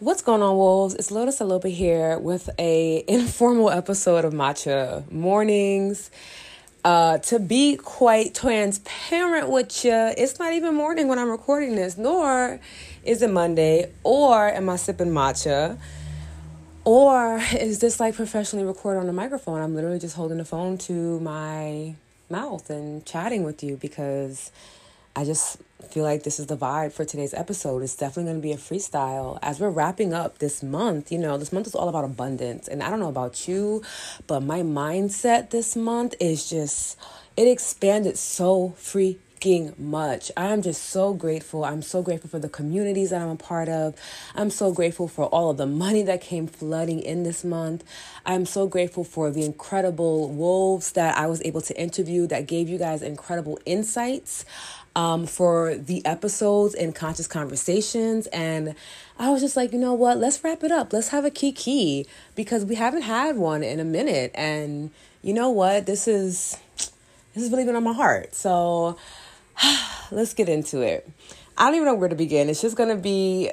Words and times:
What's 0.00 0.22
going 0.22 0.40
on, 0.40 0.56
wolves? 0.56 0.94
It's 0.94 1.10
Lotus 1.10 1.40
Alopa 1.40 1.70
here 1.70 2.18
with 2.18 2.48
a 2.58 3.04
informal 3.08 3.68
episode 3.68 4.24
of 4.24 4.32
Matcha 4.32 5.04
Mornings. 5.12 6.10
Uh, 6.82 7.18
to 7.18 7.38
be 7.38 7.76
quite 7.76 8.34
transparent 8.34 9.50
with 9.50 9.84
you, 9.84 9.92
it's 10.16 10.38
not 10.38 10.54
even 10.54 10.74
morning 10.74 11.06
when 11.06 11.18
I'm 11.18 11.28
recording 11.28 11.76
this, 11.76 11.98
nor 11.98 12.58
is 13.04 13.20
it 13.20 13.28
Monday, 13.28 13.92
or 14.02 14.48
am 14.48 14.70
I 14.70 14.76
sipping 14.76 15.10
matcha, 15.10 15.76
or 16.86 17.36
is 17.52 17.80
this 17.80 18.00
like 18.00 18.14
professionally 18.14 18.64
recorded 18.64 19.00
on 19.00 19.08
a 19.10 19.12
microphone? 19.12 19.60
I'm 19.60 19.74
literally 19.74 19.98
just 19.98 20.16
holding 20.16 20.38
the 20.38 20.46
phone 20.46 20.78
to 20.78 21.20
my 21.20 21.94
mouth 22.30 22.70
and 22.70 23.04
chatting 23.04 23.42
with 23.44 23.62
you 23.62 23.76
because 23.76 24.50
I 25.16 25.24
just 25.24 25.58
feel 25.90 26.04
like 26.04 26.22
this 26.22 26.38
is 26.38 26.46
the 26.46 26.56
vibe 26.56 26.92
for 26.92 27.04
today's 27.04 27.34
episode. 27.34 27.82
It's 27.82 27.96
definitely 27.96 28.30
going 28.30 28.36
to 28.36 28.42
be 28.42 28.52
a 28.52 28.56
freestyle. 28.56 29.38
As 29.42 29.58
we're 29.58 29.70
wrapping 29.70 30.14
up 30.14 30.38
this 30.38 30.62
month, 30.62 31.10
you 31.10 31.18
know, 31.18 31.36
this 31.36 31.52
month 31.52 31.66
is 31.66 31.74
all 31.74 31.88
about 31.88 32.04
abundance. 32.04 32.68
And 32.68 32.82
I 32.82 32.90
don't 32.90 33.00
know 33.00 33.08
about 33.08 33.48
you, 33.48 33.82
but 34.28 34.40
my 34.40 34.60
mindset 34.60 35.50
this 35.50 35.74
month 35.74 36.14
is 36.20 36.48
just, 36.48 36.96
it 37.36 37.48
expanded 37.48 38.18
so 38.18 38.74
freaking 38.78 39.76
much. 39.78 40.30
I'm 40.36 40.62
just 40.62 40.84
so 40.84 41.12
grateful. 41.12 41.64
I'm 41.64 41.82
so 41.82 42.02
grateful 42.02 42.30
for 42.30 42.38
the 42.38 42.48
communities 42.48 43.10
that 43.10 43.20
I'm 43.20 43.30
a 43.30 43.36
part 43.36 43.68
of. 43.68 43.96
I'm 44.36 44.50
so 44.50 44.72
grateful 44.72 45.08
for 45.08 45.24
all 45.24 45.50
of 45.50 45.56
the 45.56 45.66
money 45.66 46.02
that 46.04 46.20
came 46.20 46.46
flooding 46.46 47.00
in 47.00 47.24
this 47.24 47.42
month. 47.42 47.82
I'm 48.24 48.46
so 48.46 48.68
grateful 48.68 49.02
for 49.02 49.30
the 49.30 49.44
incredible 49.44 50.28
wolves 50.28 50.92
that 50.92 51.16
I 51.16 51.26
was 51.26 51.42
able 51.42 51.62
to 51.62 51.80
interview 51.80 52.28
that 52.28 52.46
gave 52.46 52.68
you 52.68 52.78
guys 52.78 53.02
incredible 53.02 53.58
insights 53.64 54.44
um, 54.96 55.26
for 55.26 55.74
the 55.74 56.04
episodes 56.04 56.74
and 56.74 56.94
conscious 56.94 57.26
conversations. 57.26 58.26
And 58.28 58.74
I 59.18 59.30
was 59.30 59.40
just 59.40 59.56
like, 59.56 59.72
you 59.72 59.78
know 59.78 59.94
what? 59.94 60.18
Let's 60.18 60.42
wrap 60.42 60.64
it 60.64 60.72
up. 60.72 60.92
Let's 60.92 61.08
have 61.08 61.24
a 61.24 61.30
kiki 61.30 62.06
because 62.34 62.64
we 62.64 62.74
haven't 62.74 63.02
had 63.02 63.36
one 63.36 63.62
in 63.62 63.80
a 63.80 63.84
minute. 63.84 64.32
And 64.34 64.90
you 65.22 65.32
know 65.32 65.50
what? 65.50 65.86
This 65.86 66.08
is 66.08 66.56
this 67.34 67.44
has 67.44 67.50
really 67.50 67.64
been 67.64 67.76
on 67.76 67.84
my 67.84 67.92
heart. 67.92 68.34
So 68.34 68.96
let's 70.10 70.34
get 70.34 70.48
into 70.48 70.80
it. 70.80 71.08
I 71.60 71.66
don't 71.66 71.74
even 71.74 71.86
know 71.88 71.94
where 71.94 72.08
to 72.08 72.16
begin. 72.16 72.48
It's 72.48 72.62
just 72.62 72.74
gonna 72.74 72.96
be. 72.96 73.50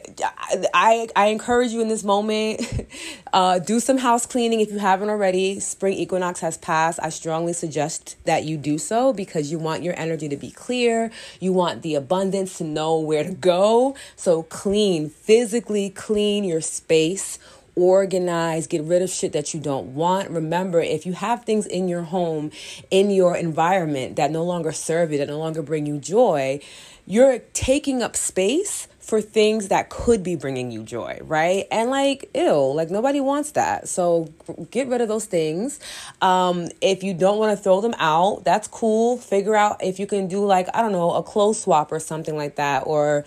I 0.73 1.09
I 1.13 1.25
encourage 1.27 1.71
you 1.71 1.81
in 1.81 1.89
this 1.89 2.03
moment. 2.03 2.61
Uh, 3.33 3.59
do 3.59 3.79
some 3.79 3.97
house 3.97 4.25
cleaning 4.25 4.61
if 4.61 4.71
you 4.71 4.79
haven't 4.79 5.09
already. 5.09 5.59
Spring 5.59 5.93
equinox 5.93 6.39
has 6.39 6.57
passed. 6.57 6.97
I 7.03 7.09
strongly 7.09 7.53
suggest 7.53 8.15
that 8.23 8.45
you 8.45 8.57
do 8.57 8.77
so 8.77 9.13
because 9.13 9.51
you 9.51 9.59
want 9.59 9.83
your 9.83 9.93
energy 9.99 10.29
to 10.29 10.37
be 10.37 10.49
clear. 10.49 11.11
You 11.39 11.51
want 11.51 11.81
the 11.81 11.95
abundance 11.95 12.57
to 12.59 12.63
know 12.63 12.97
where 12.97 13.23
to 13.23 13.33
go. 13.33 13.95
So 14.15 14.43
clean, 14.43 15.09
physically 15.09 15.89
clean 15.89 16.45
your 16.45 16.61
space 16.61 17.37
organize, 17.75 18.65
get 18.65 18.83
rid 18.83 19.03
of 19.03 19.09
shit 19.09 19.33
that 19.33 19.53
you 19.53 19.59
don't 19.59 19.93
want. 19.93 20.31
Remember, 20.31 20.81
if 20.81 21.05
you 21.05 21.13
have 21.13 21.43
things 21.43 21.67
in 21.67 21.87
your 21.87 22.01
home, 22.01 22.51
in 22.89 23.11
your 23.11 23.37
environment 23.37 24.15
that 24.15 24.31
no 24.31 24.43
longer 24.43 24.71
serve 24.71 25.11
you, 25.11 25.19
that 25.19 25.27
no 25.27 25.37
longer 25.37 25.61
bring 25.61 25.85
you 25.85 25.99
joy, 25.99 26.59
you're 27.07 27.39
taking 27.53 28.03
up 28.03 28.15
space 28.15 28.87
for 28.99 29.21
things 29.21 29.69
that 29.69 29.89
could 29.89 30.21
be 30.21 30.35
bringing 30.35 30.69
you 30.69 30.83
joy, 30.83 31.17
right? 31.23 31.65
And 31.71 31.89
like, 31.89 32.29
ew, 32.35 32.73
like 32.73 32.89
nobody 32.89 33.21
wants 33.21 33.51
that. 33.51 33.87
So 33.87 34.33
get 34.69 34.89
rid 34.89 34.99
of 34.99 35.07
those 35.07 35.23
things. 35.23 35.79
Um, 36.21 36.67
if 36.81 37.03
you 37.03 37.13
don't 37.13 37.39
want 37.39 37.57
to 37.57 37.63
throw 37.63 37.79
them 37.79 37.95
out, 37.99 38.43
that's 38.43 38.67
cool. 38.67 39.17
Figure 39.17 39.55
out 39.55 39.81
if 39.81 39.97
you 39.97 40.07
can 40.07 40.27
do 40.27 40.45
like, 40.45 40.67
I 40.73 40.81
don't 40.81 40.91
know, 40.91 41.13
a 41.13 41.23
clothes 41.23 41.61
swap 41.61 41.93
or 41.93 41.99
something 42.01 42.35
like 42.35 42.57
that, 42.57 42.83
or 42.85 43.23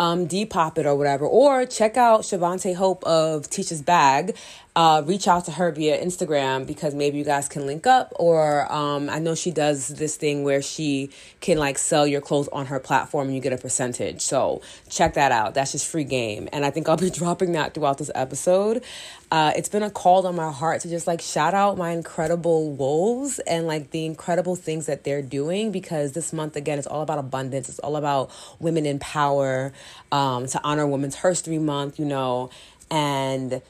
um, 0.00 0.26
Depop 0.26 0.78
it 0.78 0.86
or 0.86 0.96
whatever. 0.96 1.26
Or 1.26 1.66
check 1.66 1.96
out 1.96 2.22
Shavante 2.22 2.74
Hope 2.74 3.04
of 3.04 3.48
Teacher's 3.50 3.82
Bag 3.82 4.34
uh, 4.76 5.02
reach 5.04 5.26
out 5.26 5.44
to 5.46 5.52
her 5.52 5.72
via 5.72 6.02
Instagram 6.02 6.66
because 6.66 6.94
maybe 6.94 7.18
you 7.18 7.24
guys 7.24 7.48
can 7.48 7.66
link 7.66 7.86
up. 7.86 8.12
Or 8.16 8.70
um, 8.72 9.10
I 9.10 9.18
know 9.18 9.34
she 9.34 9.50
does 9.50 9.88
this 9.88 10.16
thing 10.16 10.44
where 10.44 10.62
she 10.62 11.10
can 11.40 11.58
like 11.58 11.76
sell 11.76 12.06
your 12.06 12.20
clothes 12.20 12.48
on 12.48 12.66
her 12.66 12.78
platform 12.78 13.26
and 13.26 13.34
you 13.34 13.42
get 13.42 13.52
a 13.52 13.58
percentage. 13.58 14.22
So 14.22 14.62
check 14.88 15.14
that 15.14 15.32
out. 15.32 15.54
That's 15.54 15.72
just 15.72 15.86
free 15.86 16.04
game. 16.04 16.48
And 16.52 16.64
I 16.64 16.70
think 16.70 16.88
I'll 16.88 16.96
be 16.96 17.10
dropping 17.20 17.52
that 17.52 17.74
throughout 17.74 17.98
this 17.98 18.10
episode. 18.14 18.84
Uh, 19.30 19.52
it's 19.54 19.68
been 19.68 19.84
a 19.84 19.90
call 19.90 20.26
on 20.26 20.34
my 20.34 20.50
heart 20.50 20.80
to 20.80 20.88
just 20.88 21.06
like 21.06 21.20
shout 21.20 21.54
out 21.54 21.78
my 21.78 21.90
incredible 21.92 22.72
wolves 22.72 23.38
and 23.40 23.64
like 23.64 23.92
the 23.92 24.04
incredible 24.04 24.56
things 24.56 24.86
that 24.86 25.04
they're 25.04 25.22
doing 25.22 25.70
because 25.70 26.12
this 26.12 26.32
month 26.32 26.56
again 26.56 26.78
it's 26.78 26.86
all 26.86 27.02
about 27.02 27.18
abundance. 27.18 27.68
It's 27.68 27.78
all 27.78 27.94
about 27.94 28.30
women 28.58 28.86
in 28.86 28.98
power 28.98 29.72
um, 30.10 30.48
to 30.48 30.60
honor 30.64 30.84
Women's 30.86 31.14
History 31.14 31.58
Month, 31.58 32.00
you 32.00 32.06
know, 32.06 32.50
and 32.90 33.62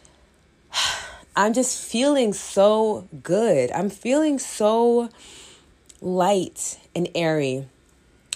I'm 1.36 1.52
just 1.52 1.78
feeling 1.78 2.32
so 2.32 3.06
good. 3.22 3.70
I'm 3.72 3.90
feeling 3.90 4.38
so 4.38 5.10
light 6.00 6.78
and 6.94 7.08
airy. 7.14 7.66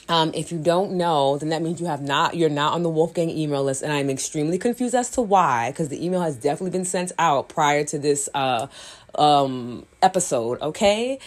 Um, 0.09 0.33
if 0.35 0.53
you 0.53 0.59
don't 0.59 0.93
know, 0.93 1.39
then 1.39 1.49
that 1.49 1.63
means 1.63 1.81
you 1.81 1.87
have 1.87 2.03
not 2.03 2.37
you're 2.37 2.51
not 2.51 2.75
on 2.75 2.83
the 2.83 2.91
Wolfgang 2.91 3.31
email 3.31 3.65
list, 3.65 3.83
and 3.83 3.93
I'm 3.93 4.11
extremely 4.11 4.59
confused 4.59 4.95
as 4.95 5.11
to 5.13 5.23
why, 5.23 5.71
because 5.71 5.89
the 5.89 6.05
email 6.05 6.21
has 6.21 6.37
definitely 6.37 6.71
been 6.71 6.85
sent 6.85 7.13
out 7.19 7.49
prior 7.49 7.85
to 7.85 7.99
this 7.99 8.29
uh, 8.35 8.67
um, 9.15 9.87
episode. 10.03 10.61
Okay, 10.61 11.19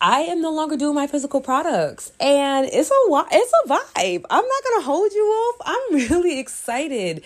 I 0.00 0.22
am 0.22 0.42
no 0.42 0.50
longer 0.50 0.76
doing 0.76 0.94
my 0.94 1.06
physical 1.06 1.40
products, 1.40 2.10
and 2.18 2.66
it's 2.66 2.90
a 2.90 3.24
it's 3.30 3.52
a 3.64 3.68
vibe. 3.68 4.24
I'm 4.28 4.44
not 4.44 4.64
gonna 4.70 4.84
hold 4.84 5.12
you 5.12 5.22
off. 5.22 5.56
I'm 5.64 5.94
really 6.10 6.40
excited. 6.40 7.22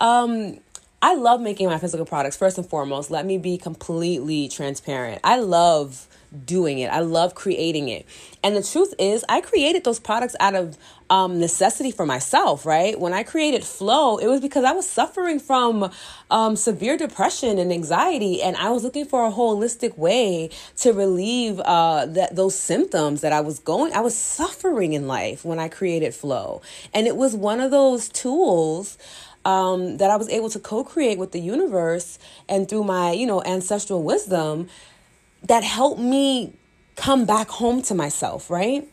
Um, 0.00 0.58
I 1.00 1.14
love 1.14 1.40
making 1.40 1.66
my 1.66 1.78
physical 1.78 2.06
products 2.06 2.36
first 2.36 2.58
and 2.58 2.68
foremost. 2.68 3.10
Let 3.10 3.26
me 3.26 3.38
be 3.38 3.58
completely 3.58 4.48
transparent. 4.48 5.20
I 5.24 5.40
love 5.40 6.06
doing 6.44 6.78
it. 6.78 6.90
I 6.90 7.00
love 7.00 7.34
creating 7.34 7.88
it. 7.88 8.06
And 8.42 8.56
the 8.56 8.62
truth 8.62 8.94
is, 8.98 9.24
I 9.28 9.40
created 9.40 9.84
those 9.84 10.00
products 10.00 10.34
out 10.40 10.54
of 10.54 10.76
um, 11.10 11.38
necessity 11.38 11.90
for 11.90 12.06
myself, 12.06 12.64
right? 12.64 12.98
When 12.98 13.12
I 13.12 13.22
created 13.22 13.64
Flow, 13.64 14.16
it 14.16 14.26
was 14.26 14.40
because 14.40 14.64
I 14.64 14.72
was 14.72 14.88
suffering 14.88 15.38
from 15.38 15.90
um, 16.30 16.56
severe 16.56 16.96
depression 16.96 17.58
and 17.58 17.70
anxiety, 17.70 18.42
and 18.42 18.56
I 18.56 18.70
was 18.70 18.82
looking 18.82 19.04
for 19.04 19.26
a 19.26 19.30
holistic 19.30 19.98
way 19.98 20.48
to 20.78 20.92
relieve 20.92 21.60
uh, 21.60 22.06
that 22.06 22.34
those 22.34 22.58
symptoms 22.58 23.20
that 23.20 23.32
I 23.32 23.42
was 23.42 23.58
going. 23.58 23.92
I 23.92 24.00
was 24.00 24.16
suffering 24.16 24.94
in 24.94 25.06
life 25.06 25.44
when 25.44 25.58
I 25.58 25.68
created 25.68 26.14
Flow, 26.14 26.62
and 26.94 27.06
it 27.06 27.16
was 27.16 27.36
one 27.36 27.60
of 27.60 27.70
those 27.70 28.08
tools 28.08 28.96
um, 29.44 29.98
that 29.98 30.10
I 30.10 30.16
was 30.16 30.28
able 30.28 30.48
to 30.50 30.58
co-create 30.58 31.18
with 31.18 31.32
the 31.32 31.40
universe 31.40 32.18
and 32.48 32.68
through 32.68 32.84
my, 32.84 33.12
you 33.12 33.26
know, 33.26 33.42
ancestral 33.42 34.02
wisdom 34.02 34.68
that 35.44 35.64
helped 35.64 36.00
me 36.00 36.54
come 36.96 37.24
back 37.24 37.48
home 37.48 37.82
to 37.82 37.94
myself, 37.94 38.50
right? 38.50 38.88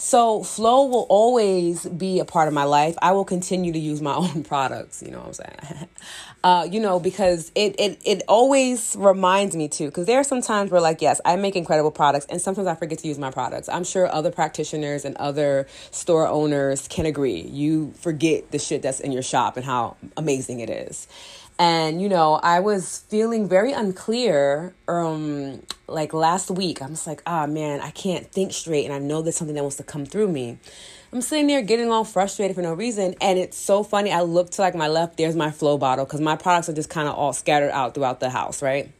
So 0.00 0.44
flow 0.44 0.86
will 0.86 1.06
always 1.08 1.84
be 1.84 2.20
a 2.20 2.24
part 2.24 2.46
of 2.46 2.54
my 2.54 2.62
life. 2.62 2.96
I 3.02 3.10
will 3.10 3.24
continue 3.24 3.72
to 3.72 3.78
use 3.80 4.00
my 4.00 4.14
own 4.14 4.44
products, 4.44 5.02
you 5.02 5.10
know 5.10 5.18
what 5.18 5.26
I'm 5.26 5.32
saying? 5.34 5.88
uh, 6.44 6.68
you 6.70 6.78
know, 6.78 7.00
because 7.00 7.50
it, 7.56 7.74
it, 7.80 8.00
it 8.04 8.22
always 8.28 8.94
reminds 8.96 9.56
me 9.56 9.66
too, 9.66 9.86
because 9.86 10.06
there 10.06 10.20
are 10.20 10.24
some 10.24 10.40
times 10.40 10.70
where 10.70 10.80
like, 10.80 11.02
yes, 11.02 11.20
I 11.24 11.34
make 11.34 11.56
incredible 11.56 11.90
products 11.90 12.26
and 12.30 12.40
sometimes 12.40 12.68
I 12.68 12.76
forget 12.76 13.00
to 13.00 13.08
use 13.08 13.18
my 13.18 13.32
products. 13.32 13.68
I'm 13.68 13.82
sure 13.82 14.06
other 14.06 14.30
practitioners 14.30 15.04
and 15.04 15.16
other 15.16 15.66
store 15.90 16.28
owners 16.28 16.86
can 16.86 17.04
agree. 17.04 17.40
You 17.40 17.92
forget 17.98 18.52
the 18.52 18.60
shit 18.60 18.82
that's 18.82 19.00
in 19.00 19.10
your 19.10 19.22
shop 19.22 19.56
and 19.56 19.66
how 19.66 19.96
amazing 20.16 20.60
it 20.60 20.70
is. 20.70 21.08
And 21.58 22.00
you 22.00 22.08
know, 22.08 22.34
I 22.34 22.60
was 22.60 22.98
feeling 23.08 23.48
very 23.48 23.72
unclear 23.72 24.74
um 24.86 25.62
like 25.88 26.12
last 26.12 26.50
week. 26.50 26.80
I'm 26.80 26.90
just 26.90 27.06
like, 27.06 27.22
ah 27.26 27.44
oh, 27.44 27.46
man, 27.46 27.80
I 27.80 27.90
can't 27.90 28.30
think 28.30 28.52
straight 28.52 28.84
and 28.84 28.94
I 28.94 28.98
know 28.98 29.22
there's 29.22 29.36
something 29.36 29.56
that 29.56 29.62
wants 29.62 29.76
to 29.76 29.82
come 29.82 30.06
through 30.06 30.28
me. 30.28 30.58
I'm 31.12 31.22
sitting 31.22 31.46
there 31.46 31.62
getting 31.62 31.90
all 31.90 32.04
frustrated 32.04 32.54
for 32.54 32.62
no 32.62 32.74
reason. 32.74 33.14
And 33.20 33.38
it's 33.38 33.56
so 33.56 33.82
funny. 33.82 34.12
I 34.12 34.20
look 34.20 34.50
to 34.50 34.62
like 34.62 34.74
my 34.74 34.88
left, 34.88 35.16
there's 35.16 35.36
my 35.36 35.50
flow 35.50 35.78
bottle 35.78 36.04
because 36.04 36.20
my 36.20 36.36
products 36.36 36.68
are 36.68 36.74
just 36.74 36.90
kind 36.90 37.08
of 37.08 37.14
all 37.14 37.32
scattered 37.32 37.70
out 37.70 37.94
throughout 37.94 38.20
the 38.20 38.28
house, 38.28 38.60
right? 38.60 38.90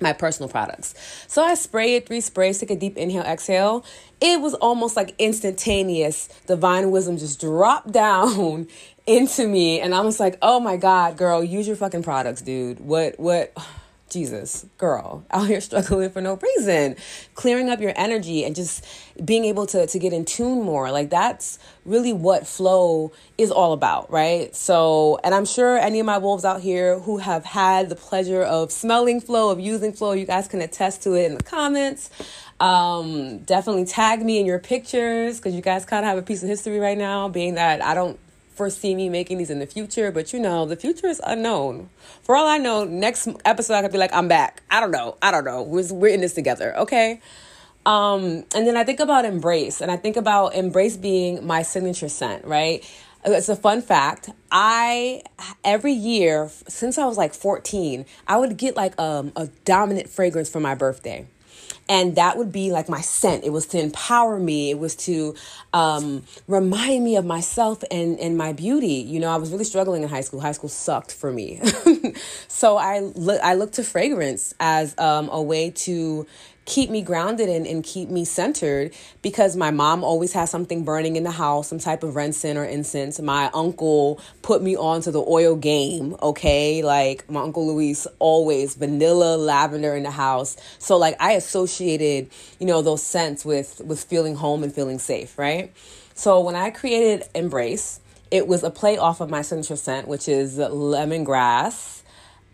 My 0.00 0.14
personal 0.14 0.48
products. 0.48 0.94
So 1.28 1.42
I 1.42 1.54
spray 1.54 1.96
it 1.96 2.06
three 2.06 2.22
sprays, 2.22 2.58
take 2.58 2.70
a 2.70 2.76
deep 2.76 2.96
inhale, 2.96 3.22
exhale. 3.22 3.84
It 4.20 4.40
was 4.40 4.54
almost 4.54 4.96
like 4.96 5.14
instantaneous. 5.18 6.28
Divine 6.46 6.90
wisdom 6.90 7.18
just 7.18 7.40
dropped 7.40 7.92
down 7.92 8.66
into 9.06 9.46
me. 9.46 9.80
And 9.80 9.94
I 9.94 10.00
was 10.00 10.18
like, 10.18 10.38
oh 10.42 10.60
my 10.60 10.76
God, 10.76 11.16
girl, 11.16 11.42
use 11.42 11.66
your 11.66 11.76
fucking 11.76 12.02
products, 12.02 12.42
dude. 12.42 12.80
What, 12.80 13.18
what? 13.18 13.56
Jesus, 14.10 14.64
girl, 14.78 15.24
out 15.32 15.48
here 15.48 15.60
struggling 15.60 16.08
for 16.08 16.20
no 16.20 16.36
reason. 16.36 16.94
Clearing 17.34 17.68
up 17.68 17.80
your 17.80 17.92
energy 17.96 18.44
and 18.44 18.54
just 18.54 18.84
being 19.24 19.44
able 19.44 19.66
to, 19.66 19.88
to 19.88 19.98
get 19.98 20.12
in 20.12 20.24
tune 20.24 20.62
more. 20.62 20.92
Like 20.92 21.10
that's 21.10 21.58
really 21.84 22.12
what 22.12 22.46
flow 22.46 23.10
is 23.38 23.50
all 23.50 23.72
about, 23.72 24.12
right? 24.12 24.54
So, 24.54 25.18
and 25.24 25.34
I'm 25.34 25.44
sure 25.44 25.78
any 25.78 25.98
of 25.98 26.06
my 26.06 26.18
wolves 26.18 26.44
out 26.44 26.60
here 26.60 27.00
who 27.00 27.16
have 27.16 27.44
had 27.44 27.88
the 27.88 27.96
pleasure 27.96 28.42
of 28.42 28.70
smelling 28.70 29.20
flow, 29.20 29.50
of 29.50 29.58
using 29.58 29.92
flow, 29.92 30.12
you 30.12 30.26
guys 30.26 30.46
can 30.46 30.60
attest 30.60 31.02
to 31.04 31.14
it 31.14 31.24
in 31.24 31.34
the 31.34 31.42
comments. 31.42 32.08
Um, 32.60 33.40
definitely 33.40 33.84
tag 33.84 34.22
me 34.22 34.38
in 34.38 34.46
your 34.46 34.60
pictures 34.60 35.38
because 35.38 35.56
you 35.56 35.62
guys 35.62 35.84
kind 35.84 36.04
of 36.04 36.08
have 36.08 36.18
a 36.18 36.22
piece 36.22 36.44
of 36.44 36.48
history 36.48 36.78
right 36.78 36.96
now, 36.96 37.28
being 37.28 37.54
that 37.54 37.82
I 37.82 37.94
don't 37.94 38.18
foresee 38.54 38.94
me 38.94 39.08
making 39.08 39.38
these 39.38 39.50
in 39.50 39.58
the 39.58 39.66
future, 39.66 40.10
but 40.10 40.32
you 40.32 40.40
know, 40.40 40.64
the 40.64 40.76
future 40.76 41.06
is 41.06 41.20
unknown. 41.24 41.90
For 42.22 42.36
all 42.36 42.46
I 42.46 42.58
know, 42.58 42.84
next 42.84 43.28
episode 43.44 43.74
I 43.74 43.82
could 43.82 43.92
be 43.92 43.98
like, 43.98 44.14
I'm 44.14 44.28
back. 44.28 44.62
I 44.70 44.80
don't 44.80 44.90
know. 44.90 45.16
I 45.20 45.30
don't 45.30 45.44
know. 45.44 45.62
We're, 45.62 45.92
we're 45.92 46.14
in 46.14 46.20
this 46.20 46.34
together, 46.34 46.76
okay? 46.78 47.20
Um, 47.86 48.44
and 48.54 48.66
then 48.66 48.76
I 48.76 48.84
think 48.84 49.00
about 49.00 49.24
embrace, 49.24 49.80
and 49.80 49.90
I 49.90 49.96
think 49.96 50.16
about 50.16 50.54
embrace 50.54 50.96
being 50.96 51.46
my 51.46 51.62
signature 51.62 52.08
scent, 52.08 52.44
right? 52.44 52.88
It's 53.26 53.48
a 53.48 53.56
fun 53.56 53.82
fact. 53.82 54.30
I 54.52 55.22
every 55.64 55.92
year 55.92 56.50
since 56.68 56.98
I 56.98 57.06
was 57.06 57.16
like 57.16 57.34
14, 57.34 58.04
I 58.28 58.36
would 58.36 58.56
get 58.56 58.76
like 58.76 58.98
um, 59.00 59.32
a 59.34 59.48
dominant 59.64 60.08
fragrance 60.10 60.50
for 60.50 60.60
my 60.60 60.74
birthday 60.74 61.26
and 61.88 62.16
that 62.16 62.38
would 62.38 62.52
be 62.52 62.72
like 62.72 62.88
my 62.88 63.00
scent. 63.00 63.44
It 63.44 63.50
was 63.50 63.66
to 63.66 63.78
empower 63.78 64.38
me. 64.38 64.70
It 64.70 64.78
was 64.78 64.96
to 64.96 65.34
um, 65.72 66.22
remind 66.48 67.04
me 67.04 67.16
of 67.16 67.24
myself 67.24 67.84
and, 67.90 68.18
and 68.18 68.38
my 68.38 68.52
beauty. 68.52 68.94
You 68.94 69.20
know 69.20 69.30
i 69.30 69.36
was 69.36 69.50
really 69.52 69.64
struggling 69.64 70.02
in 70.02 70.08
high 70.08 70.22
school. 70.22 70.40
High 70.40 70.52
school 70.52 70.70
sucked 70.70 71.12
for 71.12 71.32
me. 71.32 71.60
So 72.48 72.76
i 72.76 73.00
look 73.00 73.40
i 73.42 73.54
looked 73.54 73.74
to 73.74 73.84
fragrance 73.84 74.54
as 74.60 74.96
um, 74.98 75.28
a 75.30 75.42
way 75.42 75.70
to 75.70 76.26
keep 76.64 76.88
me 76.90 77.02
grounded 77.02 77.48
and, 77.48 77.66
and 77.66 77.84
keep 77.84 78.08
me 78.08 78.24
centered 78.24 78.94
because 79.22 79.56
my 79.56 79.70
mom 79.70 80.02
always 80.02 80.32
has 80.32 80.50
something 80.50 80.84
burning 80.84 81.16
in 81.16 81.22
the 81.22 81.30
house, 81.30 81.68
some 81.68 81.78
type 81.78 82.02
of 82.02 82.16
resin 82.16 82.56
or 82.56 82.64
incense. 82.64 83.20
My 83.20 83.50
uncle 83.52 84.20
put 84.42 84.62
me 84.62 84.76
onto 84.76 85.10
the 85.10 85.22
oil 85.22 85.56
game, 85.56 86.16
okay? 86.22 86.82
Like 86.82 87.28
my 87.30 87.42
uncle 87.42 87.66
Luis 87.66 88.06
always 88.18 88.74
vanilla, 88.74 89.36
lavender 89.36 89.94
in 89.94 90.04
the 90.04 90.10
house. 90.10 90.56
So 90.78 90.96
like 90.96 91.16
I 91.20 91.32
associated, 91.32 92.30
you 92.58 92.66
know, 92.66 92.82
those 92.82 93.02
scents 93.02 93.44
with 93.44 93.80
with 93.84 94.02
feeling 94.02 94.36
home 94.36 94.62
and 94.62 94.74
feeling 94.74 94.98
safe, 94.98 95.38
right? 95.38 95.72
So 96.14 96.40
when 96.40 96.54
I 96.54 96.70
created 96.70 97.24
Embrace, 97.34 98.00
it 98.30 98.46
was 98.46 98.62
a 98.62 98.70
play 98.70 98.96
off 98.96 99.20
of 99.20 99.28
my 99.28 99.42
signature 99.42 99.76
scent, 99.76 100.08
which 100.08 100.28
is 100.28 100.58
lemongrass 100.58 102.03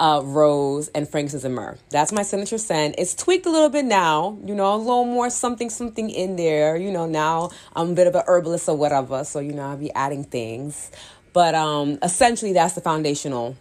uh, 0.01 0.23
rose, 0.25 0.89
and 0.89 1.07
frankincense 1.07 1.45
and 1.45 1.55
myrrh. 1.55 1.77
That's 1.91 2.11
my 2.11 2.23
signature 2.23 2.59
scent. 2.59 2.95
It's 2.97 3.15
tweaked 3.15 3.45
a 3.45 3.51
little 3.51 3.69
bit 3.69 3.85
now, 3.85 4.39
you 4.45 4.55
know, 4.55 4.75
a 4.75 4.77
little 4.77 5.05
more 5.05 5.29
something, 5.29 5.69
something 5.69 6.09
in 6.09 6.37
there. 6.37 6.77
You 6.77 6.91
know, 6.91 7.07
now 7.07 7.51
I'm 7.77 7.91
a 7.91 7.95
bit 7.95 8.07
of 8.07 8.15
a 8.15 8.25
herbalist 8.27 8.69
or 8.69 8.77
whatever, 8.77 9.23
so 9.25 9.41
you 9.41 9.53
know 9.53 9.63
I'll 9.63 9.77
be 9.77 9.93
adding 9.93 10.25
things. 10.25 10.91
But 11.35 11.55
um, 11.55 11.99
essentially, 12.03 12.55
that's 12.55 12.75
the 12.75 12.81
foundational 12.81 13.57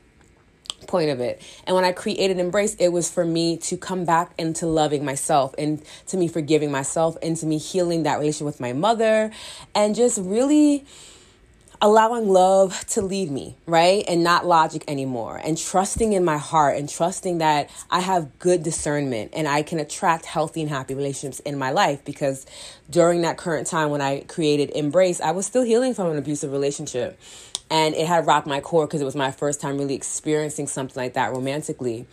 point 0.88 1.10
of 1.10 1.20
it. 1.20 1.42
And 1.68 1.76
when 1.76 1.84
I 1.84 1.92
created 1.92 2.40
Embrace, 2.40 2.76
it 2.76 2.88
was 2.88 3.12
for 3.12 3.26
me 3.26 3.58
to 3.58 3.76
come 3.76 4.06
back 4.06 4.32
into 4.38 4.66
loving 4.66 5.04
myself 5.04 5.54
and 5.58 5.84
to 6.08 6.16
me 6.16 6.30
forgiving 6.30 6.72
myself 6.72 7.18
and 7.22 7.36
to 7.38 7.46
me 7.46 7.58
healing 7.58 8.04
that 8.04 8.18
relationship 8.18 8.46
with 8.46 8.60
my 8.62 8.72
mother 8.72 9.30
and 9.76 9.94
just 9.94 10.20
really 10.22 10.86
allowing 11.82 12.28
love 12.28 12.86
to 12.88 13.02
lead 13.02 13.32
me, 13.32 13.56
right? 13.66 14.04
And 14.08 14.24
not 14.24 14.46
logic 14.46 14.84
anymore. 14.88 15.40
And 15.44 15.58
trusting 15.58 16.12
in 16.12 16.26
my 16.26 16.38
heart 16.38 16.78
and 16.78 16.90
trusting 16.90 17.38
that 17.38 17.70
I 17.90 18.02
have 18.02 18.38
good 18.40 18.64
discernment 18.64 19.32
and 19.34 19.48
I 19.48 19.64
can 19.64 19.80
attract 19.80 20.26
healthy 20.26 20.62
and 20.62 20.70
happy 20.70 20.94
relationships 20.94 21.40
in 21.42 21.58
my 21.58 21.72
life 21.72 22.04
because 22.04 22.46
during 22.90 23.22
that 23.22 23.38
current 23.38 23.68
time 23.68 23.92
when 23.92 24.02
I 24.02 24.22
created 24.22 24.72
Embrace, 24.72 25.22
I 25.22 25.32
was 25.32 25.46
still 25.46 25.64
healing 25.64 25.94
from 25.94 26.08
an 26.12 26.18
abusive 26.18 26.52
relationship. 26.52 27.18
And 27.72 27.96
it 27.96 28.08
had 28.08 28.26
rocked 28.26 28.48
my 28.48 28.60
core 28.60 28.88
because 28.88 29.00
it 29.00 29.06
was 29.06 29.16
my 29.16 29.32
first 29.32 29.62
time 29.62 29.78
really 29.78 29.94
experiencing 29.94 30.68
something 30.68 31.02
like 31.02 31.14
that 31.14 31.32
romantically. 31.32 32.08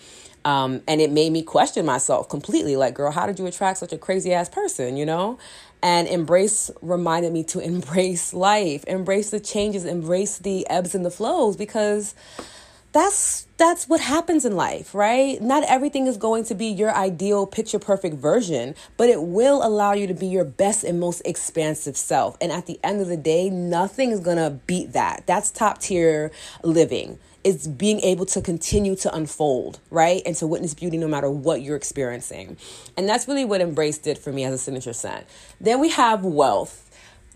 Um, 0.44 0.82
and 0.86 1.00
it 1.00 1.10
made 1.10 1.32
me 1.32 1.42
question 1.42 1.84
myself 1.84 2.28
completely 2.28 2.76
like, 2.76 2.94
girl, 2.94 3.10
how 3.10 3.26
did 3.26 3.40
you 3.40 3.46
attract 3.46 3.78
such 3.78 3.92
a 3.92 3.98
crazy 3.98 4.32
ass 4.32 4.48
person, 4.48 4.96
you 4.96 5.04
know? 5.04 5.40
And 5.82 6.08
embrace 6.08 6.70
reminded 6.82 7.32
me 7.32 7.44
to 7.44 7.58
embrace 7.72 8.32
life, 8.32 8.84
embrace 8.84 9.30
the 9.30 9.40
changes, 9.40 9.84
embrace 9.84 10.38
the 10.38 10.68
ebbs 10.68 10.94
and 10.94 11.04
the 11.04 11.10
flows 11.10 11.56
because 11.56 12.14
that's 12.92 13.46
that's 13.58 13.88
what 13.88 14.00
happens 14.00 14.44
in 14.44 14.56
life, 14.56 14.94
right? 14.94 15.40
Not 15.40 15.64
everything 15.64 16.06
is 16.06 16.16
going 16.16 16.44
to 16.44 16.54
be 16.54 16.66
your 16.66 16.94
ideal 16.94 17.46
picture 17.46 17.78
perfect 17.78 18.16
version, 18.16 18.74
but 18.96 19.10
it 19.10 19.22
will 19.22 19.66
allow 19.66 19.92
you 19.92 20.06
to 20.06 20.14
be 20.14 20.26
your 20.26 20.44
best 20.44 20.82
and 20.82 20.98
most 20.98 21.20
expansive 21.24 21.96
self. 21.96 22.36
And 22.40 22.50
at 22.50 22.66
the 22.66 22.80
end 22.82 23.00
of 23.00 23.08
the 23.08 23.16
day, 23.16 23.50
nothing 23.50 24.12
is 24.12 24.20
going 24.20 24.38
to 24.38 24.50
beat 24.66 24.92
that. 24.92 25.24
That's 25.26 25.50
top 25.50 25.78
tier 25.78 26.30
living 26.62 27.18
is 27.46 27.68
being 27.68 28.00
able 28.00 28.26
to 28.26 28.42
continue 28.42 28.96
to 28.96 29.14
unfold, 29.14 29.78
right? 29.90 30.20
And 30.26 30.34
to 30.36 30.48
witness 30.48 30.74
beauty 30.74 30.98
no 30.98 31.06
matter 31.06 31.30
what 31.30 31.62
you're 31.62 31.76
experiencing. 31.76 32.56
And 32.96 33.08
that's 33.08 33.28
really 33.28 33.44
what 33.44 33.60
Embrace 33.60 33.98
did 33.98 34.18
for 34.18 34.32
me 34.32 34.42
as 34.42 34.52
a 34.52 34.58
signature 34.58 34.92
scent. 34.92 35.26
Then 35.60 35.78
we 35.78 35.90
have 35.90 36.24
wealth. 36.24 36.82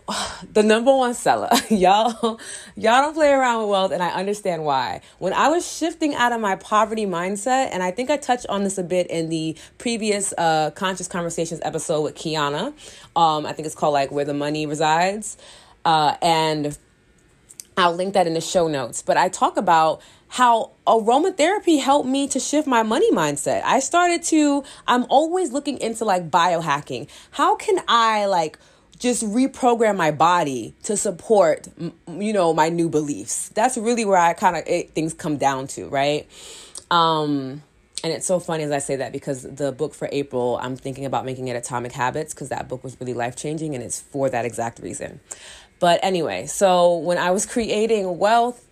The 0.51 0.63
number 0.63 0.93
one 0.93 1.13
seller. 1.13 1.49
y'all 1.69 2.39
y'all 2.75 3.01
don't 3.01 3.13
play 3.13 3.31
around 3.31 3.61
with 3.61 3.69
wealth 3.69 3.91
and 3.93 4.03
I 4.03 4.09
understand 4.09 4.65
why. 4.65 4.99
When 5.19 5.31
I 5.31 5.47
was 5.47 5.65
shifting 5.65 6.13
out 6.13 6.33
of 6.33 6.41
my 6.41 6.57
poverty 6.57 7.05
mindset 7.05 7.69
and 7.71 7.81
I 7.81 7.91
think 7.91 8.09
I 8.09 8.17
touched 8.17 8.47
on 8.47 8.65
this 8.65 8.77
a 8.77 8.83
bit 8.83 9.07
in 9.07 9.29
the 9.29 9.55
previous 9.77 10.33
uh 10.37 10.71
conscious 10.71 11.07
conversations 11.07 11.61
episode 11.63 12.01
with 12.01 12.15
Kiana. 12.15 12.73
Um 13.15 13.45
I 13.45 13.53
think 13.53 13.65
it's 13.65 13.75
called 13.75 13.93
like 13.93 14.11
where 14.11 14.25
the 14.25 14.33
money 14.33 14.65
resides. 14.65 15.37
Uh 15.85 16.15
and 16.21 16.77
I'll 17.81 17.95
link 17.95 18.13
that 18.13 18.27
in 18.27 18.33
the 18.33 18.41
show 18.41 18.67
notes. 18.67 19.01
But 19.01 19.17
I 19.17 19.29
talk 19.29 19.57
about 19.57 20.01
how 20.27 20.71
aromatherapy 20.87 21.81
helped 21.81 22.07
me 22.07 22.27
to 22.29 22.39
shift 22.39 22.67
my 22.67 22.83
money 22.83 23.11
mindset. 23.11 23.63
I 23.63 23.79
started 23.79 24.23
to, 24.23 24.63
I'm 24.87 25.05
always 25.09 25.51
looking 25.51 25.77
into 25.79 26.05
like 26.05 26.31
biohacking. 26.31 27.09
How 27.31 27.55
can 27.55 27.81
I 27.87 28.27
like 28.27 28.57
just 28.97 29.23
reprogram 29.23 29.97
my 29.97 30.11
body 30.11 30.73
to 30.83 30.95
support, 30.95 31.67
you 32.07 32.31
know, 32.31 32.53
my 32.53 32.69
new 32.69 32.87
beliefs? 32.87 33.49
That's 33.49 33.77
really 33.77 34.05
where 34.05 34.17
I 34.17 34.33
kind 34.33 34.55
of, 34.55 34.63
things 34.91 35.13
come 35.13 35.37
down 35.37 35.67
to, 35.67 35.89
right? 35.89 36.29
Um, 36.89 37.63
and 38.03 38.11
it's 38.11 38.25
so 38.25 38.39
funny 38.39 38.63
as 38.63 38.71
I 38.71 38.79
say 38.79 38.95
that 38.95 39.11
because 39.11 39.43
the 39.43 39.71
book 39.71 39.93
for 39.93 40.09
April, 40.11 40.57
I'm 40.61 40.75
thinking 40.75 41.05
about 41.05 41.25
making 41.25 41.49
it 41.49 41.55
Atomic 41.55 41.91
Habits 41.91 42.33
because 42.33 42.49
that 42.49 42.67
book 42.67 42.83
was 42.83 42.97
really 42.99 43.13
life 43.13 43.35
changing 43.35 43.75
and 43.75 43.83
it's 43.83 43.99
for 43.99 44.29
that 44.29 44.43
exact 44.43 44.79
reason. 44.79 45.19
But 45.81 45.99
anyway, 46.03 46.45
so 46.45 46.97
when 46.97 47.17
I 47.17 47.31
was 47.31 47.47
creating 47.47 48.19
wealth, 48.19 48.63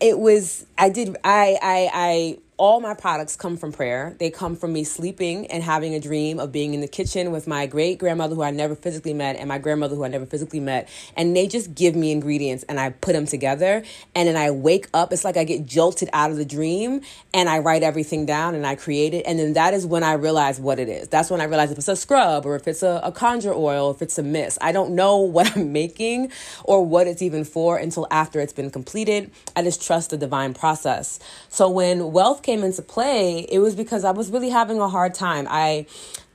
it 0.00 0.18
was 0.18 0.66
I 0.76 0.90
did 0.90 1.16
I 1.22 1.56
I 1.62 1.90
I 1.94 2.38
all 2.60 2.78
my 2.78 2.92
products 2.92 3.36
come 3.36 3.56
from 3.56 3.72
prayer. 3.72 4.14
They 4.18 4.30
come 4.30 4.54
from 4.54 4.74
me 4.74 4.84
sleeping 4.84 5.46
and 5.46 5.62
having 5.62 5.94
a 5.94 5.98
dream 5.98 6.38
of 6.38 6.52
being 6.52 6.74
in 6.74 6.82
the 6.82 6.88
kitchen 6.88 7.32
with 7.32 7.46
my 7.46 7.64
great 7.64 7.98
grandmother 7.98 8.34
who 8.34 8.42
I 8.42 8.50
never 8.50 8.74
physically 8.74 9.14
met 9.14 9.36
and 9.36 9.48
my 9.48 9.56
grandmother 9.56 9.96
who 9.96 10.04
I 10.04 10.08
never 10.08 10.26
physically 10.26 10.60
met. 10.60 10.86
And 11.16 11.34
they 11.34 11.46
just 11.46 11.74
give 11.74 11.96
me 11.96 12.12
ingredients 12.12 12.66
and 12.68 12.78
I 12.78 12.90
put 12.90 13.14
them 13.14 13.24
together. 13.24 13.82
And 14.14 14.28
then 14.28 14.36
I 14.36 14.50
wake 14.50 14.88
up. 14.92 15.10
It's 15.10 15.24
like 15.24 15.38
I 15.38 15.44
get 15.44 15.64
jolted 15.64 16.10
out 16.12 16.30
of 16.30 16.36
the 16.36 16.44
dream 16.44 17.00
and 17.32 17.48
I 17.48 17.60
write 17.60 17.82
everything 17.82 18.26
down 18.26 18.54
and 18.54 18.66
I 18.66 18.74
create 18.74 19.14
it. 19.14 19.24
And 19.26 19.38
then 19.38 19.54
that 19.54 19.72
is 19.72 19.86
when 19.86 20.02
I 20.02 20.12
realize 20.12 20.60
what 20.60 20.78
it 20.78 20.90
is. 20.90 21.08
That's 21.08 21.30
when 21.30 21.40
I 21.40 21.44
realize 21.44 21.70
if 21.70 21.78
it's 21.78 21.88
a 21.88 21.96
scrub 21.96 22.44
or 22.44 22.56
if 22.56 22.68
it's 22.68 22.82
a, 22.82 23.00
a 23.02 23.10
conjure 23.10 23.54
oil, 23.54 23.90
if 23.90 24.02
it's 24.02 24.18
a 24.18 24.22
mist. 24.22 24.58
I 24.60 24.72
don't 24.72 24.94
know 24.94 25.16
what 25.20 25.56
I'm 25.56 25.72
making 25.72 26.30
or 26.64 26.84
what 26.84 27.06
it's 27.06 27.22
even 27.22 27.44
for 27.44 27.78
until 27.78 28.06
after 28.10 28.38
it's 28.38 28.52
been 28.52 28.70
completed. 28.70 29.30
I 29.56 29.62
just 29.62 29.82
trust 29.82 30.10
the 30.10 30.18
divine 30.18 30.52
process. 30.52 31.18
So 31.48 31.70
when 31.70 32.12
wealth 32.12 32.42
came 32.50 32.64
into 32.64 32.82
play, 32.82 33.46
it 33.48 33.60
was 33.60 33.76
because 33.76 34.04
I 34.04 34.10
was 34.10 34.28
really 34.28 34.48
having 34.50 34.80
a 34.80 34.88
hard 34.88 35.14
time. 35.14 35.46
I 35.48 35.86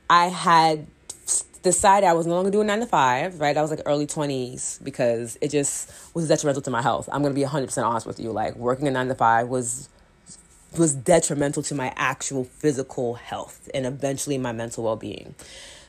I 0.08 0.28
had 0.28 0.86
decided 1.62 2.06
I 2.06 2.14
was 2.14 2.26
no 2.26 2.36
longer 2.36 2.50
doing 2.50 2.68
nine 2.68 2.80
to 2.80 2.86
five, 2.86 3.38
right? 3.38 3.54
I 3.54 3.60
was 3.60 3.70
like 3.70 3.80
early 3.84 4.06
20s 4.06 4.82
because 4.82 5.36
it 5.42 5.50
just 5.50 5.92
was 6.14 6.26
detrimental 6.28 6.62
to 6.62 6.70
my 6.70 6.80
health. 6.80 7.08
I'm 7.12 7.22
to 7.34 7.38
be 7.38 7.44
100% 7.44 7.84
honest 7.84 8.06
with 8.06 8.18
you. 8.18 8.30
Like 8.30 8.56
working 8.56 8.88
a 8.88 8.90
nine 8.90 9.08
to 9.08 9.14
five 9.14 9.48
was 9.48 9.90
was 10.78 10.94
detrimental 10.94 11.62
to 11.64 11.74
my 11.74 11.92
actual 11.96 12.44
physical 12.44 13.14
health 13.14 13.68
and 13.74 13.84
eventually 13.84 14.38
my 14.38 14.52
mental 14.52 14.84
well-being. 14.84 15.34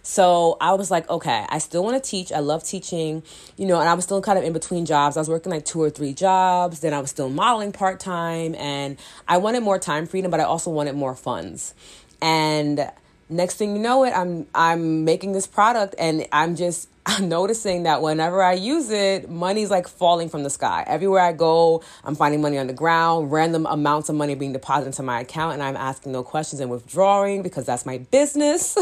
So 0.08 0.56
I 0.62 0.72
was 0.72 0.90
like, 0.90 1.08
okay, 1.10 1.46
I 1.50 1.58
still 1.58 1.84
want 1.84 2.02
to 2.02 2.10
teach. 2.10 2.32
I 2.32 2.40
love 2.40 2.64
teaching, 2.64 3.24
you 3.58 3.66
know, 3.66 3.78
and 3.78 3.90
I 3.90 3.94
was 3.94 4.06
still 4.06 4.22
kind 4.22 4.40
of 4.40 4.46
in 4.46 4.54
between 4.54 4.86
jobs. 4.86 5.18
I 5.18 5.20
was 5.20 5.28
working 5.28 5.52
like 5.52 5.66
two 5.66 5.82
or 5.82 5.90
three 5.90 6.14
jobs. 6.14 6.80
Then 6.80 6.94
I 6.94 7.02
was 7.02 7.10
still 7.10 7.30
modeling 7.30 7.74
part 7.74 8.00
time. 8.00 8.56
And 8.56 8.98
I 9.28 9.38
wanted 9.38 9.64
more 9.64 9.78
time 9.78 10.08
freedom, 10.08 10.32
but 10.32 10.40
I 10.40 10.44
also 10.44 10.72
wanted 10.72 10.96
more 10.96 11.14
funds. 11.14 11.74
And 12.22 12.90
next 13.30 13.56
thing 13.56 13.76
you 13.76 13.82
know 13.82 14.04
it 14.04 14.12
i'm 14.12 14.46
i'm 14.56 15.04
making 15.04 15.32
this 15.34 15.48
product 15.48 15.96
and 16.00 16.26
i'm 16.32 16.56
just 16.56 16.90
noticing 17.22 17.84
that 17.84 18.02
whenever 18.02 18.42
I 18.44 18.54
use 18.54 18.90
it, 18.90 19.30
money's 19.30 19.70
like 19.70 19.88
falling 19.88 20.30
from 20.30 20.44
the 20.44 20.50
sky. 20.50 20.84
Everywhere 20.88 21.22
I 21.22 21.32
go, 21.32 21.84
I'm 22.04 22.16
finding 22.16 22.42
money 22.42 22.58
on 22.58 22.68
the 22.68 22.74
ground, 22.74 23.32
random 23.32 23.66
amounts 23.66 24.10
of 24.10 24.16
money 24.16 24.36
being 24.36 24.54
deposited 24.54 24.88
into 24.88 25.04
my 25.04 25.22
account, 25.22 25.54
and 25.54 25.64
I'm 25.64 25.78
asking 25.78 26.12
no 26.12 26.24
questions 26.24 26.60
and 26.60 26.70
withdrawing 26.70 27.44
because 27.44 27.66
that's 27.66 27.86
my 27.86 28.00
business. 28.00 28.78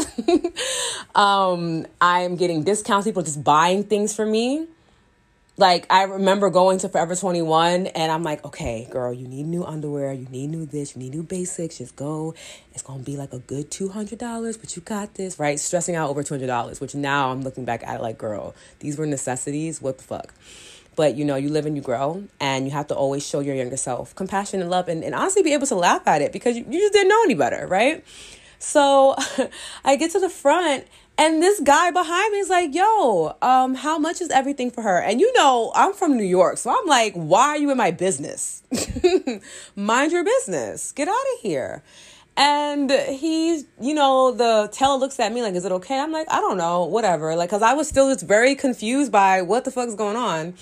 um, 1.14 1.86
I'm 2.00 2.36
getting 2.36 2.64
discounts, 2.64 3.06
people 3.06 3.22
just 3.22 3.44
buying 3.44 3.84
things 3.84 4.14
for 4.14 4.26
me 4.26 4.66
like 5.58 5.86
I 5.90 6.02
remember 6.02 6.50
going 6.50 6.78
to 6.80 6.88
Forever 6.88 7.16
21 7.16 7.86
and 7.88 8.12
I'm 8.12 8.22
like, 8.22 8.44
okay, 8.44 8.86
girl, 8.90 9.12
you 9.12 9.26
need 9.26 9.46
new 9.46 9.64
underwear, 9.64 10.12
you 10.12 10.26
need 10.30 10.48
new 10.48 10.66
this, 10.66 10.94
you 10.94 11.02
need 11.02 11.14
new 11.14 11.22
basics, 11.22 11.78
just 11.78 11.96
go. 11.96 12.34
It's 12.72 12.82
gonna 12.82 13.02
be 13.02 13.16
like 13.16 13.32
a 13.32 13.38
good 13.38 13.70
$200, 13.70 14.60
but 14.60 14.76
you 14.76 14.82
got 14.82 15.14
this, 15.14 15.38
right? 15.38 15.58
Stressing 15.58 15.96
out 15.96 16.10
over 16.10 16.22
$200, 16.22 16.80
which 16.80 16.94
now 16.94 17.30
I'm 17.30 17.42
looking 17.42 17.64
back 17.64 17.82
at 17.86 18.00
it 18.00 18.02
like, 18.02 18.18
girl, 18.18 18.54
these 18.80 18.98
were 18.98 19.06
necessities, 19.06 19.80
what 19.80 19.98
the 19.98 20.04
fuck? 20.04 20.34
but 20.96 21.14
you 21.14 21.24
know, 21.24 21.36
you 21.36 21.50
live 21.50 21.66
and 21.66 21.76
you 21.76 21.82
grow, 21.82 22.24
and 22.40 22.64
you 22.64 22.72
have 22.72 22.88
to 22.88 22.94
always 22.94 23.24
show 23.24 23.40
your 23.40 23.54
younger 23.54 23.76
self 23.76 24.16
compassion 24.16 24.60
and 24.60 24.70
love, 24.70 24.88
and, 24.88 25.04
and 25.04 25.14
honestly 25.14 25.42
be 25.42 25.52
able 25.52 25.66
to 25.66 25.74
laugh 25.76 26.06
at 26.08 26.22
it 26.22 26.32
because 26.32 26.56
you, 26.56 26.64
you 26.68 26.80
just 26.80 26.94
didn't 26.94 27.10
know 27.10 27.22
any 27.22 27.34
better, 27.34 27.66
right? 27.66 28.02
So 28.58 29.14
I 29.84 29.96
get 29.96 30.10
to 30.12 30.18
the 30.18 30.30
front 30.30 30.86
and 31.18 31.42
this 31.42 31.60
guy 31.60 31.90
behind 31.90 32.32
me 32.32 32.40
is 32.40 32.50
like, 32.50 32.74
yo, 32.74 33.36
um, 33.40 33.74
how 33.74 33.98
much 33.98 34.20
is 34.20 34.30
everything 34.30 34.70
for 34.70 34.82
her? 34.82 34.98
And 35.00 35.20
you 35.20 35.32
know, 35.34 35.72
I'm 35.74 35.94
from 35.94 36.16
New 36.16 36.24
York, 36.24 36.58
so 36.58 36.70
I'm 36.70 36.86
like, 36.86 37.14
why 37.14 37.48
are 37.48 37.56
you 37.56 37.70
in 37.70 37.78
my 37.78 37.90
business? 37.90 38.62
Mind 39.76 40.12
your 40.12 40.24
business. 40.24 40.92
Get 40.92 41.08
out 41.08 41.14
of 41.14 41.40
here. 41.40 41.82
And 42.36 42.90
he's, 42.90 43.64
you 43.80 43.94
know, 43.94 44.30
the 44.30 44.68
teller 44.70 44.98
looks 44.98 45.18
at 45.18 45.32
me 45.32 45.40
like, 45.40 45.54
is 45.54 45.64
it 45.64 45.72
okay? 45.72 45.98
I'm 45.98 46.12
like, 46.12 46.26
I 46.30 46.40
don't 46.40 46.58
know, 46.58 46.84
whatever. 46.84 47.34
Like, 47.34 47.48
cause 47.48 47.62
I 47.62 47.72
was 47.72 47.88
still 47.88 48.12
just 48.12 48.26
very 48.26 48.54
confused 48.54 49.10
by 49.10 49.40
what 49.40 49.64
the 49.64 49.70
fuck's 49.70 49.94
going 49.94 50.16
on. 50.16 50.52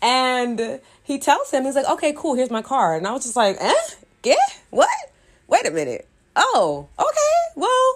And 0.00 0.80
he 1.02 1.18
tells 1.18 1.50
him, 1.50 1.64
he's 1.64 1.74
like, 1.74 1.88
okay, 1.88 2.12
cool, 2.16 2.34
here's 2.34 2.50
my 2.50 2.62
card. 2.62 2.98
And 2.98 3.08
I 3.08 3.12
was 3.12 3.24
just 3.24 3.34
like, 3.34 3.56
eh? 3.58 3.74
Yeah? 4.22 4.36
What? 4.70 4.88
Wait 5.48 5.66
a 5.66 5.70
minute 5.72 6.06
oh, 6.36 6.88
okay, 6.98 7.56
well, 7.56 7.95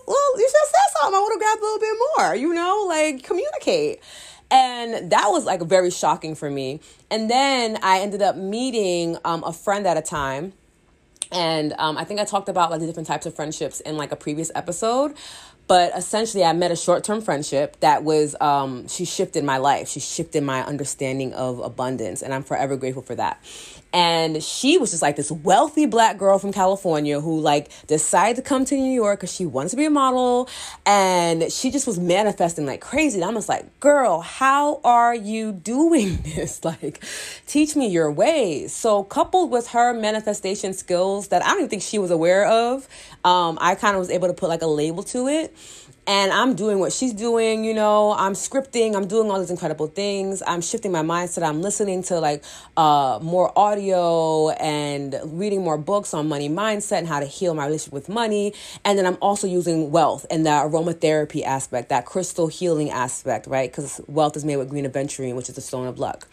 more, 2.20 2.34
you 2.34 2.54
know, 2.54 2.86
like 2.88 3.22
communicate. 3.22 4.00
And 4.50 5.10
that 5.12 5.28
was 5.28 5.44
like 5.44 5.62
very 5.62 5.90
shocking 5.90 6.34
for 6.34 6.50
me. 6.50 6.80
And 7.10 7.30
then 7.30 7.78
I 7.82 8.00
ended 8.00 8.22
up 8.22 8.36
meeting 8.36 9.16
um, 9.24 9.44
a 9.44 9.52
friend 9.52 9.86
at 9.86 9.96
a 9.96 10.02
time. 10.02 10.52
And 11.32 11.72
um, 11.78 11.96
I 11.96 12.04
think 12.04 12.18
I 12.18 12.24
talked 12.24 12.48
about 12.48 12.70
like 12.70 12.80
the 12.80 12.86
different 12.86 13.06
types 13.06 13.26
of 13.26 13.34
friendships 13.34 13.78
in 13.80 13.96
like 13.96 14.10
a 14.12 14.16
previous 14.16 14.50
episode 14.54 15.16
but 15.68 15.96
essentially 15.96 16.42
i 16.42 16.52
met 16.52 16.72
a 16.72 16.76
short-term 16.76 17.20
friendship 17.20 17.78
that 17.78 18.02
was 18.02 18.34
um, 18.40 18.88
she 18.88 19.04
shifted 19.04 19.44
my 19.44 19.56
life 19.56 19.88
she 19.88 20.00
shifted 20.00 20.42
my 20.42 20.64
understanding 20.64 21.32
of 21.34 21.60
abundance 21.60 22.22
and 22.22 22.34
i'm 22.34 22.42
forever 22.42 22.76
grateful 22.76 23.02
for 23.02 23.14
that 23.14 23.40
and 23.92 24.42
she 24.42 24.78
was 24.78 24.90
just 24.90 25.02
like 25.02 25.16
this 25.16 25.30
wealthy 25.30 25.86
black 25.86 26.18
girl 26.18 26.38
from 26.38 26.52
California 26.52 27.20
who 27.20 27.40
like 27.40 27.70
decided 27.86 28.36
to 28.36 28.42
come 28.42 28.64
to 28.64 28.76
New 28.76 28.92
York 28.92 29.20
because 29.20 29.32
she 29.32 29.46
wanted 29.46 29.70
to 29.70 29.76
be 29.76 29.84
a 29.84 29.90
model 29.90 30.48
and 30.86 31.50
she 31.52 31.70
just 31.70 31.86
was 31.86 31.98
manifesting 31.98 32.66
like 32.66 32.80
crazy. 32.80 33.20
And 33.20 33.28
I'm 33.28 33.34
just 33.34 33.48
like, 33.48 33.80
girl, 33.80 34.20
how 34.20 34.80
are 34.84 35.14
you 35.14 35.52
doing 35.52 36.16
this? 36.24 36.64
Like, 36.64 37.02
teach 37.46 37.74
me 37.74 37.88
your 37.88 38.10
ways. 38.10 38.72
So 38.72 39.02
coupled 39.02 39.50
with 39.50 39.68
her 39.68 39.92
manifestation 39.92 40.72
skills 40.72 41.28
that 41.28 41.42
I 41.42 41.48
don't 41.48 41.58
even 41.58 41.70
think 41.70 41.82
she 41.82 41.98
was 41.98 42.10
aware 42.10 42.46
of, 42.46 42.86
um, 43.24 43.58
I 43.60 43.74
kind 43.74 43.96
of 43.96 44.00
was 44.00 44.10
able 44.10 44.28
to 44.28 44.34
put 44.34 44.48
like 44.48 44.62
a 44.62 44.66
label 44.66 45.02
to 45.04 45.26
it 45.28 45.54
and 46.10 46.32
I'm 46.32 46.56
doing 46.56 46.80
what 46.80 46.92
she's 46.92 47.12
doing, 47.12 47.64
you 47.64 47.72
know, 47.72 48.12
I'm 48.18 48.32
scripting, 48.32 48.96
I'm 48.96 49.06
doing 49.06 49.30
all 49.30 49.38
these 49.38 49.52
incredible 49.52 49.86
things. 49.86 50.42
I'm 50.44 50.60
shifting 50.60 50.90
my 50.90 51.02
mindset. 51.02 51.44
I'm 51.44 51.62
listening 51.62 52.02
to 52.04 52.18
like 52.18 52.42
uh, 52.76 53.20
more 53.22 53.56
audio 53.56 54.48
and 54.50 55.14
reading 55.26 55.62
more 55.62 55.78
books 55.78 56.12
on 56.12 56.26
money 56.26 56.48
mindset 56.48 56.98
and 56.98 57.06
how 57.06 57.20
to 57.20 57.26
heal 57.26 57.54
my 57.54 57.64
relationship 57.64 57.92
with 57.92 58.08
money. 58.08 58.54
And 58.84 58.98
then 58.98 59.06
I'm 59.06 59.18
also 59.22 59.46
using 59.46 59.92
wealth 59.92 60.26
and 60.32 60.44
the 60.44 60.50
aromatherapy 60.50 61.44
aspect, 61.44 61.90
that 61.90 62.06
crystal 62.06 62.48
healing 62.48 62.90
aspect, 62.90 63.46
right? 63.46 63.70
Because 63.70 64.00
wealth 64.08 64.36
is 64.36 64.44
made 64.44 64.56
with 64.56 64.68
green 64.68 64.86
aventurine, 64.86 65.36
which 65.36 65.48
is 65.48 65.54
the 65.54 65.60
stone 65.60 65.86
of 65.86 66.00
luck 66.00 66.26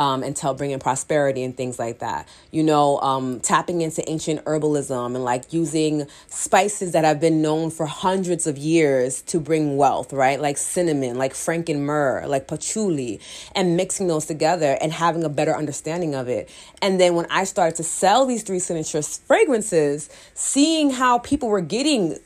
um, 0.00 0.22
until 0.22 0.54
bringing 0.54 0.78
prosperity 0.78 1.42
and 1.42 1.54
things 1.54 1.78
like 1.78 1.98
that. 1.98 2.26
You 2.50 2.62
know, 2.62 2.98
um, 3.00 3.38
tapping 3.40 3.82
into 3.82 4.08
ancient 4.08 4.42
herbalism 4.46 5.14
and 5.14 5.22
like 5.22 5.52
using 5.52 6.06
spices 6.26 6.92
that 6.92 7.04
have 7.04 7.20
been 7.20 7.42
known 7.42 7.70
for 7.70 7.84
hundreds 7.84 8.46
of 8.46 8.56
years 8.56 9.20
to 9.22 9.38
bring 9.38 9.76
wealth, 9.76 10.14
right? 10.14 10.40
Like 10.40 10.56
cinnamon, 10.56 11.18
like 11.18 11.34
franken 11.34 11.80
myrrh, 11.80 12.26
like 12.26 12.48
patchouli, 12.48 13.20
and 13.54 13.76
mixing 13.76 14.06
those 14.06 14.24
together 14.24 14.78
and 14.80 14.90
having 14.90 15.22
a 15.22 15.28
better 15.28 15.54
understanding 15.54 16.14
of 16.14 16.28
it. 16.28 16.48
And 16.80 16.98
then 16.98 17.14
when 17.14 17.26
I 17.28 17.44
started 17.44 17.76
to 17.76 17.82
sell 17.82 18.24
these 18.24 18.42
three 18.42 18.58
signature 18.58 19.02
fragrances, 19.02 20.08
seeing 20.32 20.88
how 20.88 21.18
people 21.18 21.50
were 21.50 21.60
getting 21.60 22.16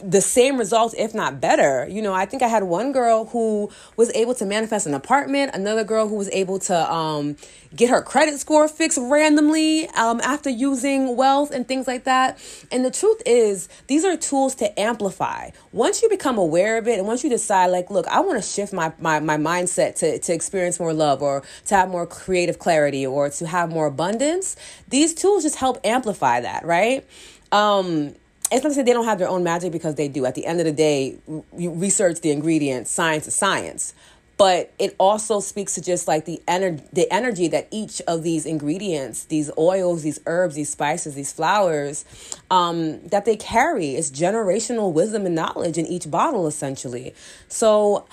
the 0.00 0.20
same 0.20 0.58
results, 0.58 0.94
if 0.96 1.12
not 1.12 1.40
better. 1.40 1.88
You 1.90 2.02
know, 2.02 2.14
I 2.14 2.24
think 2.24 2.44
I 2.44 2.48
had 2.48 2.62
one 2.62 2.92
girl 2.92 3.24
who 3.24 3.68
was 3.96 4.12
able 4.14 4.34
to 4.34 4.46
manifest 4.46 4.86
an 4.86 4.94
apartment, 4.94 5.56
another 5.56 5.82
girl 5.82 6.06
who 6.06 6.14
was 6.14 6.30
able 6.30 6.60
to, 6.60 6.92
um, 6.92 7.15
um, 7.16 7.36
get 7.74 7.90
her 7.90 8.02
credit 8.02 8.38
score 8.38 8.68
fixed 8.68 8.98
randomly 9.00 9.88
um, 9.90 10.20
after 10.20 10.50
using 10.50 11.16
wealth 11.16 11.50
and 11.50 11.66
things 11.66 11.86
like 11.86 12.04
that. 12.04 12.38
And 12.70 12.84
the 12.84 12.90
truth 12.90 13.20
is, 13.26 13.68
these 13.86 14.04
are 14.04 14.16
tools 14.16 14.54
to 14.56 14.80
amplify. 14.80 15.50
Once 15.72 16.02
you 16.02 16.08
become 16.08 16.38
aware 16.38 16.78
of 16.78 16.88
it 16.88 16.98
and 16.98 17.06
once 17.06 17.24
you 17.24 17.30
decide, 17.30 17.66
like, 17.66 17.90
look, 17.90 18.06
I 18.08 18.20
want 18.20 18.42
to 18.42 18.48
shift 18.48 18.72
my, 18.72 18.92
my, 18.98 19.20
my 19.20 19.36
mindset 19.36 19.96
to, 19.96 20.18
to 20.18 20.32
experience 20.32 20.78
more 20.78 20.92
love 20.92 21.22
or 21.22 21.42
to 21.66 21.74
have 21.74 21.88
more 21.90 22.06
creative 22.06 22.58
clarity 22.58 23.06
or 23.06 23.30
to 23.30 23.46
have 23.46 23.70
more 23.70 23.86
abundance, 23.86 24.56
these 24.88 25.14
tools 25.14 25.42
just 25.42 25.56
help 25.56 25.78
amplify 25.84 26.40
that, 26.40 26.64
right? 26.64 27.06
Um, 27.52 28.14
it's 28.50 28.62
not 28.62 28.70
to 28.70 28.74
say 28.74 28.82
they 28.82 28.92
don't 28.92 29.06
have 29.06 29.18
their 29.18 29.28
own 29.28 29.42
magic 29.42 29.72
because 29.72 29.96
they 29.96 30.06
do. 30.06 30.24
At 30.24 30.36
the 30.36 30.46
end 30.46 30.60
of 30.60 30.66
the 30.66 30.72
day, 30.72 31.16
you 31.56 31.72
research 31.72 32.20
the 32.20 32.30
ingredients, 32.30 32.90
science 32.90 33.26
is 33.26 33.34
science 33.34 33.92
but 34.38 34.72
it 34.78 34.94
also 34.98 35.40
speaks 35.40 35.74
to 35.74 35.80
just 35.80 36.06
like 36.06 36.24
the 36.24 36.42
energy 36.46 36.82
the 36.92 37.10
energy 37.10 37.48
that 37.48 37.68
each 37.70 38.00
of 38.02 38.22
these 38.22 38.46
ingredients 38.46 39.24
these 39.24 39.50
oils 39.58 40.02
these 40.02 40.20
herbs 40.26 40.54
these 40.54 40.70
spices 40.70 41.14
these 41.14 41.32
flowers 41.32 42.04
um, 42.50 43.00
that 43.08 43.24
they 43.24 43.36
carry 43.36 43.94
is 43.94 44.10
generational 44.10 44.92
wisdom 44.92 45.26
and 45.26 45.34
knowledge 45.34 45.78
in 45.78 45.86
each 45.86 46.10
bottle 46.10 46.46
essentially. 46.46 47.14
So 47.48 48.06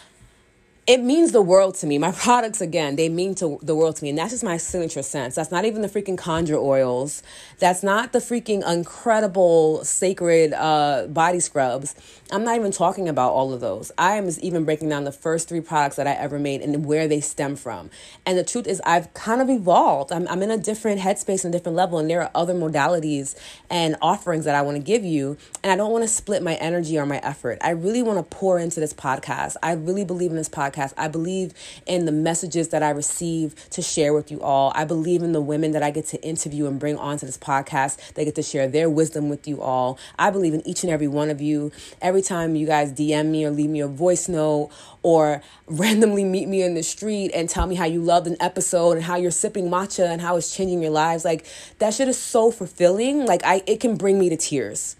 it 0.85 1.01
means 1.01 1.31
the 1.31 1.41
world 1.41 1.75
to 1.75 1.87
me. 1.87 1.97
My 1.97 2.11
products, 2.17 2.59
again, 2.59 2.95
they 2.95 3.07
mean 3.09 3.35
to 3.35 3.57
the 3.61 3.75
world 3.75 3.95
to 3.97 4.03
me. 4.03 4.09
And 4.09 4.17
that's 4.17 4.31
just 4.31 4.43
my 4.43 4.57
signature 4.57 5.01
sense. 5.01 5.35
That's 5.35 5.51
not 5.51 5.65
even 5.65 5.81
the 5.81 5.87
freaking 5.87 6.17
conjure 6.17 6.57
oils. 6.57 7.23
That's 7.59 7.83
not 7.83 8.11
the 8.11 8.19
freaking 8.19 8.69
incredible 8.69 9.83
sacred 9.85 10.53
uh, 10.53 11.07
body 11.07 11.39
scrubs. 11.39 11.95
I'm 12.31 12.43
not 12.43 12.57
even 12.57 12.71
talking 12.71 13.07
about 13.07 13.31
all 13.31 13.53
of 13.53 13.61
those. 13.61 13.91
I 13.97 14.15
am 14.15 14.29
even 14.41 14.65
breaking 14.65 14.89
down 14.89 15.03
the 15.03 15.11
first 15.11 15.47
three 15.47 15.61
products 15.61 15.95
that 15.95 16.07
I 16.07 16.13
ever 16.13 16.37
made 16.39 16.61
and 16.61 16.85
where 16.85 17.07
they 17.07 17.21
stem 17.21 17.55
from. 17.55 17.89
And 18.25 18.37
the 18.37 18.43
truth 18.43 18.67
is, 18.67 18.81
I've 18.85 19.13
kind 19.13 19.41
of 19.41 19.49
evolved. 19.49 20.11
I'm, 20.11 20.27
I'm 20.27 20.41
in 20.41 20.51
a 20.51 20.57
different 20.57 20.99
headspace 20.99 21.43
and 21.45 21.53
different 21.53 21.77
level. 21.77 21.99
And 21.99 22.09
there 22.09 22.21
are 22.21 22.31
other 22.35 22.53
modalities 22.53 23.35
and 23.69 23.95
offerings 24.01 24.45
that 24.45 24.55
I 24.55 24.61
want 24.61 24.77
to 24.77 24.83
give 24.83 25.05
you. 25.05 25.37
And 25.63 25.71
I 25.71 25.75
don't 25.75 25.91
want 25.91 26.03
to 26.03 26.07
split 26.09 26.43
my 26.43 26.55
energy 26.55 26.97
or 26.97 27.05
my 27.05 27.19
effort. 27.19 27.59
I 27.61 27.69
really 27.69 28.03
want 28.03 28.17
to 28.17 28.35
pour 28.35 28.59
into 28.59 28.79
this 28.79 28.93
podcast. 28.93 29.55
I 29.63 29.73
really 29.73 30.03
believe 30.03 30.31
in 30.31 30.37
this 30.37 30.49
podcast 30.49 30.72
podcast. 30.73 30.93
I 30.97 31.07
believe 31.07 31.53
in 31.85 32.05
the 32.05 32.11
messages 32.11 32.69
that 32.69 32.83
I 32.83 32.89
receive 32.89 33.69
to 33.71 33.81
share 33.81 34.13
with 34.13 34.31
you 34.31 34.41
all. 34.41 34.71
I 34.75 34.85
believe 34.85 35.23
in 35.23 35.31
the 35.31 35.41
women 35.41 35.71
that 35.71 35.83
I 35.83 35.91
get 35.91 36.05
to 36.07 36.21
interview 36.23 36.67
and 36.67 36.79
bring 36.79 36.97
onto 36.97 37.25
this 37.25 37.37
podcast. 37.37 38.13
They 38.13 38.25
get 38.25 38.35
to 38.35 38.43
share 38.43 38.67
their 38.67 38.89
wisdom 38.89 39.29
with 39.29 39.47
you 39.47 39.61
all. 39.61 39.99
I 40.17 40.29
believe 40.29 40.53
in 40.53 40.65
each 40.67 40.83
and 40.83 40.91
every 40.91 41.07
one 41.07 41.29
of 41.29 41.41
you. 41.41 41.71
Every 42.01 42.21
time 42.21 42.55
you 42.55 42.65
guys 42.65 42.91
DM 42.91 43.27
me 43.27 43.45
or 43.45 43.51
leave 43.51 43.69
me 43.69 43.81
a 43.81 43.87
voice 43.87 44.27
note 44.27 44.69
or 45.01 45.41
randomly 45.67 46.23
meet 46.23 46.47
me 46.47 46.61
in 46.61 46.73
the 46.73 46.83
street 46.83 47.31
and 47.33 47.49
tell 47.49 47.67
me 47.67 47.75
how 47.75 47.85
you 47.85 48.01
loved 48.01 48.27
an 48.27 48.37
episode 48.39 48.93
and 48.93 49.03
how 49.03 49.15
you're 49.15 49.31
sipping 49.31 49.69
matcha 49.69 50.07
and 50.07 50.21
how 50.21 50.35
it's 50.35 50.55
changing 50.55 50.81
your 50.81 50.91
lives, 50.91 51.25
like 51.25 51.45
that 51.79 51.93
shit 51.93 52.07
is 52.07 52.17
so 52.17 52.51
fulfilling. 52.51 53.25
Like 53.25 53.41
I 53.43 53.61
it 53.65 53.79
can 53.79 53.95
bring 53.95 54.19
me 54.19 54.29
to 54.29 54.37
tears. 54.37 54.95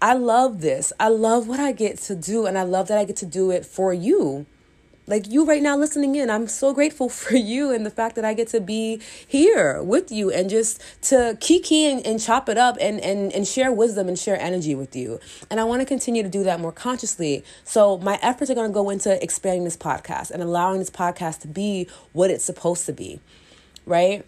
I 0.00 0.14
love 0.14 0.60
this. 0.60 0.92
I 1.00 1.08
love 1.08 1.48
what 1.48 1.58
I 1.58 1.72
get 1.72 1.98
to 2.02 2.14
do, 2.14 2.46
and 2.46 2.56
I 2.56 2.62
love 2.62 2.86
that 2.86 2.98
I 2.98 3.04
get 3.04 3.16
to 3.16 3.26
do 3.26 3.50
it 3.50 3.66
for 3.66 3.92
you 3.92 4.46
like 5.08 5.26
you 5.26 5.44
right 5.44 5.62
now 5.62 5.76
listening 5.76 6.14
in 6.14 6.30
i'm 6.30 6.46
so 6.46 6.72
grateful 6.72 7.08
for 7.18 7.34
you 7.34 7.72
and 7.72 7.84
the 7.84 7.90
fact 7.90 8.14
that 8.14 8.24
i 8.24 8.34
get 8.34 8.46
to 8.46 8.60
be 8.60 9.00
here 9.26 9.82
with 9.82 10.12
you 10.12 10.30
and 10.30 10.48
just 10.48 10.80
to 11.00 11.36
kiki 11.40 11.86
and, 11.86 12.06
and 12.06 12.20
chop 12.20 12.48
it 12.48 12.58
up 12.58 12.76
and, 12.80 13.00
and 13.00 13.32
and 13.32 13.48
share 13.48 13.72
wisdom 13.72 14.06
and 14.06 14.18
share 14.18 14.40
energy 14.40 14.74
with 14.74 14.94
you 14.94 15.18
and 15.50 15.58
i 15.58 15.64
want 15.64 15.80
to 15.80 15.86
continue 15.86 16.22
to 16.22 16.28
do 16.28 16.44
that 16.44 16.60
more 16.60 16.72
consciously 16.72 17.42
so 17.64 17.98
my 17.98 18.18
efforts 18.22 18.50
are 18.50 18.54
going 18.54 18.70
to 18.70 18.74
go 18.74 18.90
into 18.90 19.20
expanding 19.22 19.64
this 19.64 19.76
podcast 19.76 20.30
and 20.30 20.42
allowing 20.42 20.78
this 20.78 20.90
podcast 20.90 21.40
to 21.40 21.48
be 21.48 21.88
what 22.12 22.30
it's 22.30 22.44
supposed 22.44 22.86
to 22.86 22.92
be 22.92 23.18
right 23.86 24.24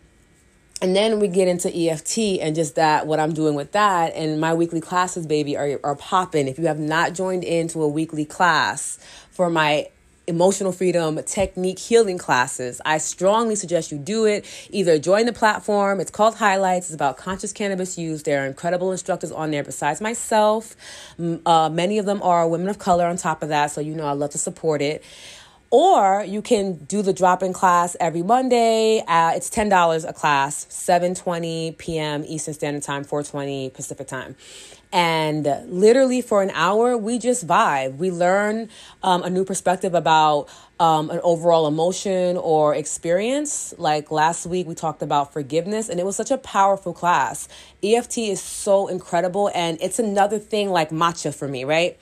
and 0.82 0.96
then 0.96 1.20
we 1.20 1.28
get 1.28 1.46
into 1.46 1.68
EFT 1.68 2.40
and 2.40 2.54
just 2.54 2.76
that, 2.76 3.06
what 3.06 3.20
I'm 3.20 3.34
doing 3.34 3.54
with 3.54 3.72
that. 3.72 4.14
And 4.14 4.40
my 4.40 4.54
weekly 4.54 4.80
classes, 4.80 5.26
baby, 5.26 5.54
are, 5.54 5.78
are 5.84 5.94
popping. 5.94 6.49
If 6.49 6.58
you 6.58 6.68
have 6.68 6.78
not 6.78 7.12
joined 7.12 7.44
into 7.44 7.82
a 7.82 7.88
weekly 7.88 8.25
class 8.25 8.99
for 9.30 9.50
my 9.50 9.88
emotional 10.30 10.72
freedom 10.72 11.22
technique 11.25 11.78
healing 11.78 12.16
classes. 12.16 12.80
I 12.87 12.96
strongly 12.99 13.56
suggest 13.56 13.92
you 13.92 13.99
do 13.99 14.25
it. 14.25 14.46
Either 14.70 14.99
join 14.99 15.26
the 15.26 15.32
platform, 15.32 16.00
it's 16.00 16.10
called 16.10 16.37
Highlights, 16.37 16.87
it's 16.87 16.94
about 16.94 17.18
conscious 17.18 17.52
cannabis 17.52 17.99
use. 17.99 18.22
There 18.22 18.42
are 18.42 18.46
incredible 18.46 18.92
instructors 18.92 19.32
on 19.32 19.50
there 19.50 19.62
besides 19.62 20.00
myself. 20.00 20.75
Uh, 21.18 21.68
many 21.70 21.99
of 21.99 22.06
them 22.06 22.22
are 22.22 22.49
women 22.49 22.68
of 22.68 22.78
color 22.78 23.04
on 23.06 23.18
top 23.18 23.42
of 23.42 23.50
that, 23.50 23.70
so 23.72 23.82
you 23.82 23.94
know 23.94 24.06
I 24.06 24.12
love 24.12 24.30
to 24.30 24.38
support 24.38 24.80
it 24.80 25.04
or 25.70 26.25
you 26.26 26.42
can 26.42 26.75
do 26.84 27.00
the 27.00 27.12
drop-in 27.12 27.52
class 27.52 27.96
every 28.00 28.22
Monday. 28.22 29.04
Uh, 29.06 29.32
it's 29.37 29.49
ten 29.49 29.68
dollars 29.68 30.04
a 30.04 30.12
class, 30.12 30.66
seven 30.68 31.14
twenty 31.14 31.76
p.m. 31.78 32.25
Eastern 32.26 32.54
Standard 32.54 32.82
Time, 32.82 33.04
four 33.04 33.22
twenty 33.22 33.70
Pacific 33.70 34.08
Time. 34.08 34.34
And 34.92 35.44
literally 35.68 36.20
for 36.20 36.42
an 36.42 36.50
hour, 36.50 36.97
we 36.97 37.18
just 37.18 37.47
vibe. 37.47 37.99
We 37.99 38.11
learn 38.11 38.68
um, 39.02 39.23
a 39.23 39.30
new 39.30 39.44
perspective 39.44 39.94
about 39.94 40.49
um, 40.80 41.11
an 41.11 41.20
overall 41.23 41.68
emotion 41.68 42.37
or 42.37 42.75
experience. 42.75 43.73
Like 43.78 44.11
last 44.11 44.47
week, 44.47 44.66
we 44.66 44.75
talked 44.75 45.02
about 45.02 45.32
forgiveness, 45.32 45.88
and 45.88 46.00
it 46.00 46.06
was 46.06 46.16
such 46.16 46.32
a 46.32 46.38
powerful 46.38 46.92
class. 46.92 47.49
EFT 47.85 48.18
is 48.18 48.42
so 48.42 48.88
incredible, 48.88 49.50
and 49.54 49.78
it's 49.80 50.00
another 50.00 50.38
thing 50.40 50.70
like 50.70 50.90
matcha 50.90 51.32
for 51.32 51.47
me, 51.47 51.64
right? 51.64 51.97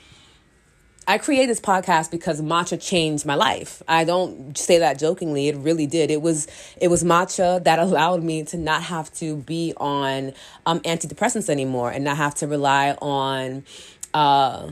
I 1.08 1.16
created 1.16 1.48
this 1.48 1.58
podcast 1.58 2.10
because 2.10 2.42
matcha 2.42 2.78
changed 2.80 3.24
my 3.24 3.34
life. 3.34 3.82
I 3.88 4.04
don't 4.04 4.56
say 4.58 4.78
that 4.80 4.98
jokingly. 4.98 5.48
It 5.48 5.56
really 5.56 5.86
did. 5.86 6.10
It 6.10 6.20
was 6.20 6.46
it 6.78 6.88
was 6.88 7.02
matcha 7.02 7.64
that 7.64 7.78
allowed 7.88 8.22
me 8.22 8.44
to 8.44 8.58
not 8.58 8.82
have 8.82 9.10
to 9.14 9.38
be 9.38 9.72
on 9.78 10.34
um, 10.66 10.80
antidepressants 10.80 11.48
anymore 11.48 11.90
and 11.90 12.04
not 12.04 12.18
have 12.18 12.34
to 12.36 12.46
rely 12.46 12.90
on 13.00 13.64
uh, 14.12 14.70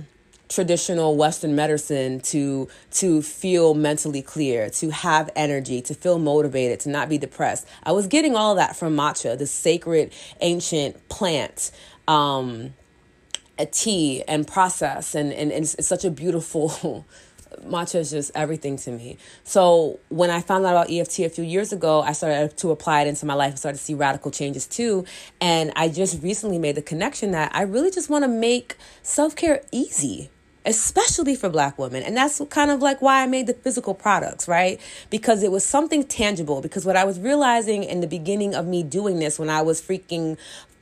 traditional 0.51 1.17
Western 1.17 1.57
medicine 1.57 2.21
to 2.21 2.69
to 2.91 3.23
feel 3.23 3.73
mentally 3.73 4.21
clear, 4.21 4.69
to 4.69 4.91
have 4.91 5.31
energy, 5.37 5.81
to 5.81 5.95
feel 5.95 6.19
motivated, 6.19 6.81
to 6.81 6.91
not 6.91 7.09
be 7.09 7.17
depressed. 7.17 7.67
I 7.83 7.93
was 7.93 8.07
getting 8.07 8.37
all 8.37 8.57
that 8.57 8.77
from 8.77 8.95
matcha, 8.95 9.39
the 9.39 9.47
sacred 9.47 10.13
ancient 10.43 11.09
plant. 11.09 11.71
Um, 12.07 12.75
a 13.59 13.67
tea 13.67 14.23
and 14.29 14.47
process 14.47 15.15
and, 15.15 15.33
and, 15.33 15.51
it's, 15.53 15.75
it's 15.75 15.89
such 15.89 16.05
a 16.05 16.11
beautiful 16.11 17.05
matcha 17.65 17.97
is 17.97 18.11
just 18.11 18.31
everything 18.35 18.77
to 18.77 18.91
me. 18.91 19.17
So 19.45 19.99
when 20.09 20.31
I 20.31 20.41
found 20.41 20.67
out 20.67 20.73
about 20.73 20.91
EFT 20.91 21.21
a 21.21 21.29
few 21.29 21.45
years 21.45 21.73
ago, 21.73 22.03
I 22.03 22.13
started 22.13 22.57
to 22.59 22.71
apply 22.71 23.03
it 23.03 23.09
into 23.09 23.27
my 23.27 23.35
life 23.35 23.51
and 23.51 23.59
started 23.59 23.79
to 23.79 23.85
see 23.85 23.95
radical 23.95 24.31
changes 24.31 24.67
too. 24.67 25.05
And 25.41 25.73
I 25.77 25.89
just 25.89 26.23
recently 26.23 26.59
made 26.59 26.75
the 26.75 26.83
connection 26.83 27.31
that 27.33 27.55
I 27.55 27.63
really 27.63 27.91
just 27.91 28.11
want 28.11 28.25
to 28.25 28.29
make 28.29 28.77
self 29.03 29.37
care 29.37 29.63
easy 29.73 30.31
especially 30.67 31.37
for 31.37 31.49
black 31.49 31.79
women. 31.79 32.03
And 32.03 32.17
that's 32.17 32.43
kind 32.51 32.73
of 32.73 32.83
like 32.83 33.01
why 33.01 33.23
I 33.23 33.27
made 33.27 33.47
the 33.47 33.55
physical 33.55 33.95
products, 33.95 34.49
right? 34.49 34.81
Because 35.11 35.45
it 35.45 35.53
was 35.53 35.65
something 35.65 36.03
tangible. 36.03 36.61
Because 36.61 36.85
what 36.85 36.97
I 36.97 37.05
was 37.05 37.21
realizing 37.21 37.85
in 37.85 38.01
the 38.01 38.09
beginning 38.09 38.55
of 38.55 38.67
me 38.67 38.83
doing 38.83 39.21
this 39.21 39.39
when 39.39 39.49
I 39.49 39.63
was 39.63 39.81
freaking 39.81 40.37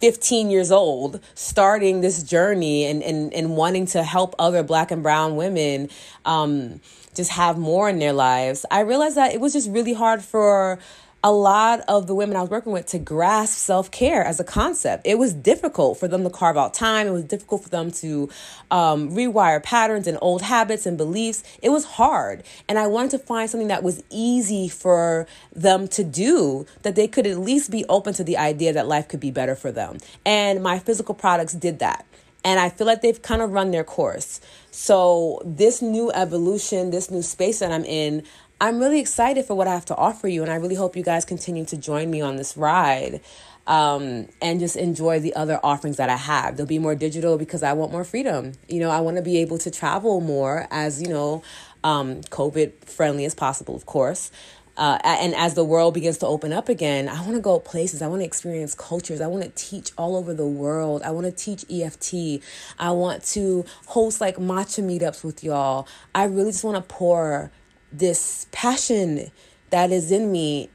15 0.04 0.50
years 0.50 0.70
old, 0.70 1.18
starting 1.34 2.02
this 2.02 2.23
journey 2.23 2.84
and, 2.84 3.02
and, 3.02 3.32
and 3.32 3.56
wanting 3.56 3.87
to 3.87 4.02
help 4.02 4.34
other 4.38 4.62
black 4.62 4.90
and 4.90 5.02
brown 5.02 5.34
women 5.34 5.88
um, 6.26 6.78
just 7.14 7.30
have 7.30 7.56
more 7.56 7.88
in 7.88 8.00
their 8.00 8.12
lives, 8.12 8.66
I 8.70 8.80
realized 8.80 9.16
that 9.16 9.32
it 9.32 9.40
was 9.40 9.54
just 9.54 9.70
really 9.70 9.94
hard 9.94 10.23
for 10.23 10.78
a 11.24 11.32
lot 11.32 11.80
of 11.88 12.06
the 12.06 12.14
women 12.14 12.36
I 12.36 12.42
was 12.42 12.50
working 12.50 12.70
with 12.70 12.84
to 12.88 12.98
grasp 12.98 13.56
self 13.56 13.90
care 13.90 14.22
as 14.22 14.38
a 14.38 14.44
concept. 14.44 15.06
It 15.06 15.18
was 15.18 15.32
difficult 15.32 15.98
for 15.98 16.06
them 16.06 16.22
to 16.22 16.28
carve 16.28 16.58
out 16.58 16.74
time. 16.74 17.06
It 17.06 17.12
was 17.12 17.24
difficult 17.24 17.62
for 17.62 17.70
them 17.70 17.90
to 17.92 18.28
um, 18.70 19.10
rewire 19.10 19.62
patterns 19.62 20.06
and 20.06 20.18
old 20.20 20.42
habits 20.42 20.84
and 20.84 20.98
beliefs. 20.98 21.42
It 21.62 21.70
was 21.70 21.86
hard. 21.86 22.44
And 22.68 22.78
I 22.78 22.86
wanted 22.88 23.12
to 23.12 23.18
find 23.20 23.48
something 23.48 23.68
that 23.68 23.82
was 23.82 24.02
easy 24.10 24.68
for 24.68 25.26
them 25.50 25.88
to 25.88 26.04
do, 26.04 26.66
that 26.82 26.94
they 26.94 27.08
could 27.08 27.26
at 27.26 27.38
least 27.38 27.70
be 27.70 27.86
open 27.86 28.12
to 28.14 28.22
the 28.22 28.36
idea 28.36 28.74
that 28.74 28.86
life 28.86 29.08
could 29.08 29.20
be 29.20 29.30
better 29.30 29.56
for 29.56 29.72
them. 29.72 29.96
And 30.26 30.62
my 30.62 30.78
physical 30.78 31.14
products 31.14 31.54
did 31.54 31.78
that. 31.78 32.04
And 32.44 32.60
I 32.60 32.68
feel 32.68 32.86
like 32.86 33.00
they've 33.00 33.22
kind 33.22 33.40
of 33.40 33.52
run 33.52 33.70
their 33.70 33.84
course. 33.84 34.38
So, 34.70 35.40
this 35.46 35.80
new 35.80 36.12
evolution, 36.12 36.90
this 36.90 37.10
new 37.10 37.22
space 37.22 37.60
that 37.60 37.72
I'm 37.72 37.86
in, 37.86 38.24
I'm 38.61 38.78
really 38.78 39.00
excited 39.00 39.44
for 39.44 39.54
what 39.54 39.66
I 39.66 39.75
have 39.75 39.84
to 39.87 39.96
offer 39.96 40.28
you, 40.28 40.42
and 40.42 40.50
I 40.50 40.56
really 40.56 40.76
hope 40.76 40.96
you 40.96 41.02
guys 41.02 41.25
continue 41.25 41.64
to 41.66 41.76
join 41.76 42.11
me 42.11 42.20
on 42.20 42.37
this 42.37 42.56
ride 42.56 43.20
um, 43.66 44.28
and 44.40 44.61
just 44.61 44.76
enjoy 44.76 45.20
the 45.20 45.34
other 45.34 45.58
offerings 45.62 45.96
that 45.96 46.08
I 46.08 46.16
have. 46.16 46.56
They'll 46.56 46.66
be 46.66 46.78
more 46.78 46.94
digital 46.94 47.37
because 47.37 47.62
I 47.62 47.73
want 47.73 47.92
more 47.92 48.04
freedom. 48.04 48.52
You 48.68 48.80
know, 48.80 48.90
I 48.90 49.00
want 49.00 49.16
to 49.16 49.23
be 49.23 49.38
able 49.38 49.58
to 49.58 49.70
travel 49.70 50.20
more 50.20 50.68
as, 50.70 51.02
you 51.02 51.08
know, 51.08 51.42
um, 51.82 52.23
COVID 52.23 52.84
friendly 52.84 53.25
as 53.25 53.34
possible, 53.34 53.75
of 53.75 53.87
course. 53.87 54.30
Uh, 54.76 54.99
and 55.04 55.34
as 55.37 55.54
the 55.54 55.64
world 55.64 55.94
begins 55.94 56.18
to 56.18 56.26
open 56.26 56.52
up 56.52 56.68
again, 56.68 57.08
I 57.08 57.20
want 57.20 57.34
to 57.34 57.40
go 57.40 57.61
places. 57.61 58.02
I 58.02 58.08
want 58.08 58.23
to 58.23 58.26
experience 58.26 58.75
cultures. 58.75 59.20
I 59.20 59.28
want 59.28 59.44
to 59.44 59.50
teach 59.50 59.92
all 59.96 60.16
over 60.16 60.34
the 60.34 60.46
world. 60.46 61.02
I 61.02 61.11
want 61.11 61.26
to 61.26 61.32
teach 61.32 61.64
EFT. 61.70 62.42
I 62.78 62.90
want 62.90 63.23
to 63.26 63.64
host 63.87 64.20
like 64.20 64.37
matcha 64.37 64.83
meetups 64.83 65.22
with 65.22 65.44
y'all. 65.44 65.87
I 66.14 66.24
really 66.24 66.50
just 66.50 66.64
want 66.64 66.76
to 66.76 66.83
pour 66.83 67.52
this 67.98 68.46
passion 68.52 69.30
that 69.70 69.90
is 69.90 70.12
in 70.12 70.30
me 70.30 70.68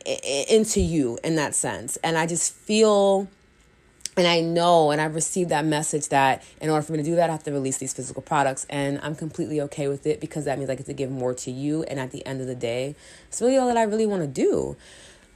into 0.50 0.82
you 0.82 1.20
in 1.24 1.36
that 1.36 1.56
sense. 1.56 1.98
And 1.98 2.18
I 2.18 2.26
just 2.26 2.54
feel 2.54 3.28
and 4.18 4.28
I 4.28 4.42
know 4.42 4.92
and 4.92 5.00
I've 5.00 5.16
received 5.16 5.50
that 5.52 5.64
message 5.64 6.10
that 6.10 6.44
in 6.60 6.70
order 6.70 6.86
for 6.86 6.92
me 6.92 6.98
to 6.98 7.04
do 7.04 7.16
that, 7.16 7.30
I 7.30 7.34
have 7.34 7.44
to 7.44 7.52
release 7.52 7.78
these 7.78 7.94
physical 7.94 8.22
products. 8.22 8.66
And 8.70 9.00
I'm 9.02 9.16
completely 9.16 9.62
okay 9.62 9.88
with 9.88 10.06
it 10.06 10.20
because 10.20 10.46
that 10.46 10.58
means 10.58 10.70
I 10.70 10.76
get 10.76 10.88
to 10.88 10.94
give 10.94 11.10
more 11.10 11.34
to 11.36 11.52
you. 11.52 11.84
And 11.84 12.00
at 12.00 12.12
the 12.12 12.26
end 12.26 12.42
of 12.42 12.48
the 12.48 12.56
day, 12.56 12.96
it's 13.30 13.42
really 13.42 13.58
all 13.58 13.68
that 13.68 13.78
I 13.78 13.84
really 13.84 14.06
want 14.06 14.22
to 14.22 14.28
do 14.28 14.76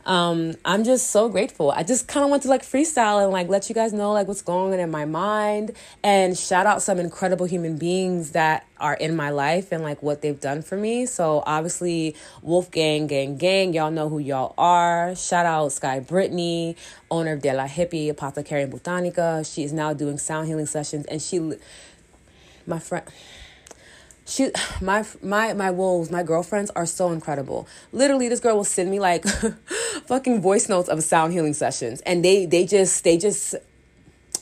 um, 0.06 0.56
I'm 0.66 0.84
just 0.84 1.12
so 1.12 1.30
grateful. 1.30 1.72
I 1.72 1.84
just 1.84 2.08
kind 2.08 2.24
of 2.24 2.30
want 2.30 2.44
to 2.44 2.50
like 2.50 2.64
freestyle 2.64 3.24
and 3.24 3.32
like 3.32 3.48
let 3.48 3.70
you 3.70 3.76
guys 3.76 3.94
know 3.94 4.12
like 4.12 4.28
what's 4.28 4.42
going 4.42 4.74
on 4.74 4.80
in 4.80 4.92
my 4.92 5.06
mind 5.06 5.72
and 6.04 6.38
shout 6.38 6.66
out 6.66 6.82
some 6.82 7.00
incredible 7.00 7.46
human 7.46 7.78
beings 7.78 8.32
that 8.32 8.66
are 8.80 8.96
in 8.96 9.16
my 9.16 9.30
life 9.30 9.72
and 9.72 9.82
like 9.82 10.04
what 10.04 10.22
they've 10.22 10.40
done 10.40 10.62
for 10.62 10.76
me. 10.76 11.06
So 11.06 11.42
obviously 11.46 12.16
Wolfgang 12.42 13.08
Gang 13.08 13.38
Gang, 13.38 13.74
y'all 13.74 13.92
know 13.92 14.10
who 14.10 14.20
y'all 14.20 14.54
are. 14.58 15.16
Shout 15.16 15.46
out 15.46 15.72
Sky 15.72 16.02
Brittany, 16.02 16.76
owner 17.10 17.34
of 17.34 17.42
De 17.42 17.54
La 17.54 17.68
Hippie, 17.68 18.10
Apothecary 18.10 18.64
and 18.64 18.74
Botanica. 18.74 19.50
She 19.52 19.64
is 19.64 19.72
now 19.72 19.94
doing 19.94 20.18
sound 20.18 20.48
healing 20.48 20.66
sessions 20.66 21.06
and 21.06 21.22
she 21.22 21.54
my 22.66 22.80
friend 22.80 23.06
she 24.26 24.52
my 24.82 25.06
my 25.22 25.54
my 25.54 25.72
wolves 25.72 26.12
my 26.12 26.24
girlfriends 26.24 26.72
are 26.76 26.86
so 26.86 27.12
incredible. 27.12 27.68
Literally 27.92 28.30
this 28.30 28.40
girl 28.40 28.58
will 28.58 28.64
send 28.64 28.92
me 28.92 29.00
like 29.00 29.26
fucking 30.06 30.42
voice 30.42 30.70
notes 30.70 30.90
of 30.90 31.04
sound 31.04 31.34
healing 31.34 31.54
sessions 31.54 32.02
and 32.02 32.24
they 32.24 32.46
they 32.46 32.66
just 32.66 33.04
they 33.04 33.18
just 33.18 33.56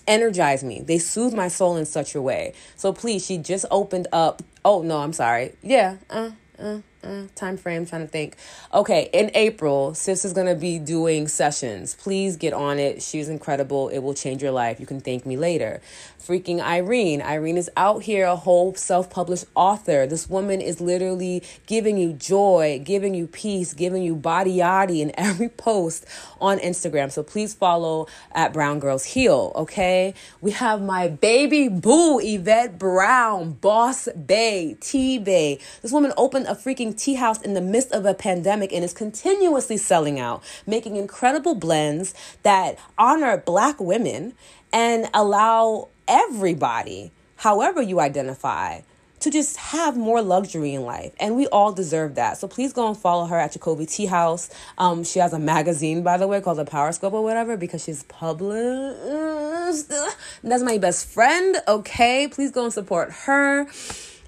energize 0.07 0.63
me. 0.63 0.81
They 0.81 0.97
soothe 0.97 1.33
my 1.33 1.47
soul 1.47 1.77
in 1.77 1.85
such 1.85 2.15
a 2.15 2.21
way. 2.21 2.53
So 2.75 2.93
please 2.93 3.25
she 3.25 3.37
just 3.37 3.65
opened 3.71 4.07
up. 4.11 4.41
Oh 4.63 4.81
no 4.81 4.97
i'm 4.99 5.13
sorry. 5.13 5.53
Yeah 5.61 5.97
uh, 6.09 6.31
uh, 6.59 6.79
uh, 7.03 7.23
time 7.35 7.57
frame 7.57 7.85
trying 7.85 8.01
to 8.01 8.07
think 8.07 8.35
okay 8.73 9.09
in 9.13 9.31
april 9.33 9.93
sis 9.93 10.25
is 10.25 10.33
going 10.33 10.47
to 10.47 10.55
be 10.55 10.79
doing 10.79 11.27
sessions 11.27 11.95
please 11.95 12.37
get 12.37 12.53
on 12.53 12.79
it 12.79 13.01
she's 13.01 13.29
incredible 13.29 13.89
it 13.89 13.99
will 13.99 14.13
change 14.13 14.41
your 14.41 14.51
life 14.51 14.79
you 14.79 14.85
can 14.85 14.99
thank 14.99 15.25
me 15.25 15.37
later 15.37 15.81
freaking 16.21 16.61
Irene. 16.61 17.21
Irene 17.21 17.57
is 17.57 17.69
out 17.75 18.03
here, 18.03 18.25
a 18.25 18.35
whole 18.35 18.75
self 18.75 19.09
published 19.09 19.45
author. 19.55 20.05
This 20.05 20.29
woman 20.29 20.61
is 20.61 20.79
literally 20.79 21.43
giving 21.65 21.97
you 21.97 22.13
joy, 22.13 22.81
giving 22.83 23.13
you 23.13 23.27
peace, 23.27 23.73
giving 23.73 24.03
you 24.03 24.15
body 24.15 24.57
yaddy 24.57 25.01
in 25.01 25.11
every 25.17 25.49
post 25.67 26.05
on 26.39 26.59
Instagram. 26.59 27.11
So 27.11 27.23
please 27.23 27.53
follow 27.53 28.07
at 28.33 28.53
Brown 28.53 28.79
Girls 28.79 29.03
Heal, 29.03 29.51
okay? 29.55 30.13
We 30.41 30.51
have 30.51 30.81
my 30.81 31.07
baby 31.07 31.67
boo, 31.67 32.19
Yvette 32.19 32.77
Brown, 32.77 33.53
Boss 33.53 34.07
Bay, 34.09 34.77
Tea 34.79 35.17
Bay. 35.17 35.59
This 35.81 35.91
woman 35.91 36.13
opened 36.17 36.47
a 36.47 36.55
freaking 36.55 36.90
tea 36.93 37.15
house 37.15 37.41
in 37.41 37.53
the 37.53 37.61
midst 37.61 37.91
of 37.91 38.05
a 38.05 38.13
pandemic 38.13 38.71
and 38.73 38.83
is 38.83 38.93
continuously 38.93 39.77
selling 39.77 40.19
out, 40.19 40.43
making 40.65 40.95
incredible 40.95 41.55
blends 41.55 42.13
that 42.43 42.77
honor 42.97 43.37
black 43.37 43.79
women 43.79 44.33
and 44.73 45.09
allow 45.13 45.89
everybody, 46.07 47.11
however 47.37 47.81
you 47.81 47.99
identify, 47.99 48.81
to 49.19 49.29
just 49.29 49.55
have 49.57 49.95
more 49.95 50.21
luxury 50.21 50.73
in 50.73 50.81
life. 50.81 51.13
And 51.19 51.35
we 51.35 51.45
all 51.47 51.71
deserve 51.71 52.15
that. 52.15 52.39
So 52.39 52.47
please 52.47 52.73
go 52.73 52.87
and 52.87 52.97
follow 52.97 53.27
her 53.27 53.37
at 53.37 53.51
Jacoby 53.51 53.85
Tea 53.85 54.07
House. 54.07 54.49
Um, 54.79 55.03
she 55.03 55.19
has 55.19 55.31
a 55.31 55.37
magazine, 55.37 56.01
by 56.01 56.17
the 56.17 56.27
way, 56.27 56.41
called 56.41 56.57
the 56.57 56.65
Power 56.65 56.91
Scope 56.91 57.13
or 57.13 57.21
whatever, 57.21 57.55
because 57.55 57.83
she's 57.83 58.01
published. 58.03 58.97
That's 60.43 60.63
my 60.63 60.79
best 60.79 61.07
friend. 61.07 61.57
Okay. 61.67 62.27
Please 62.29 62.49
go 62.51 62.63
and 62.63 62.73
support 62.73 63.11
her. 63.25 63.67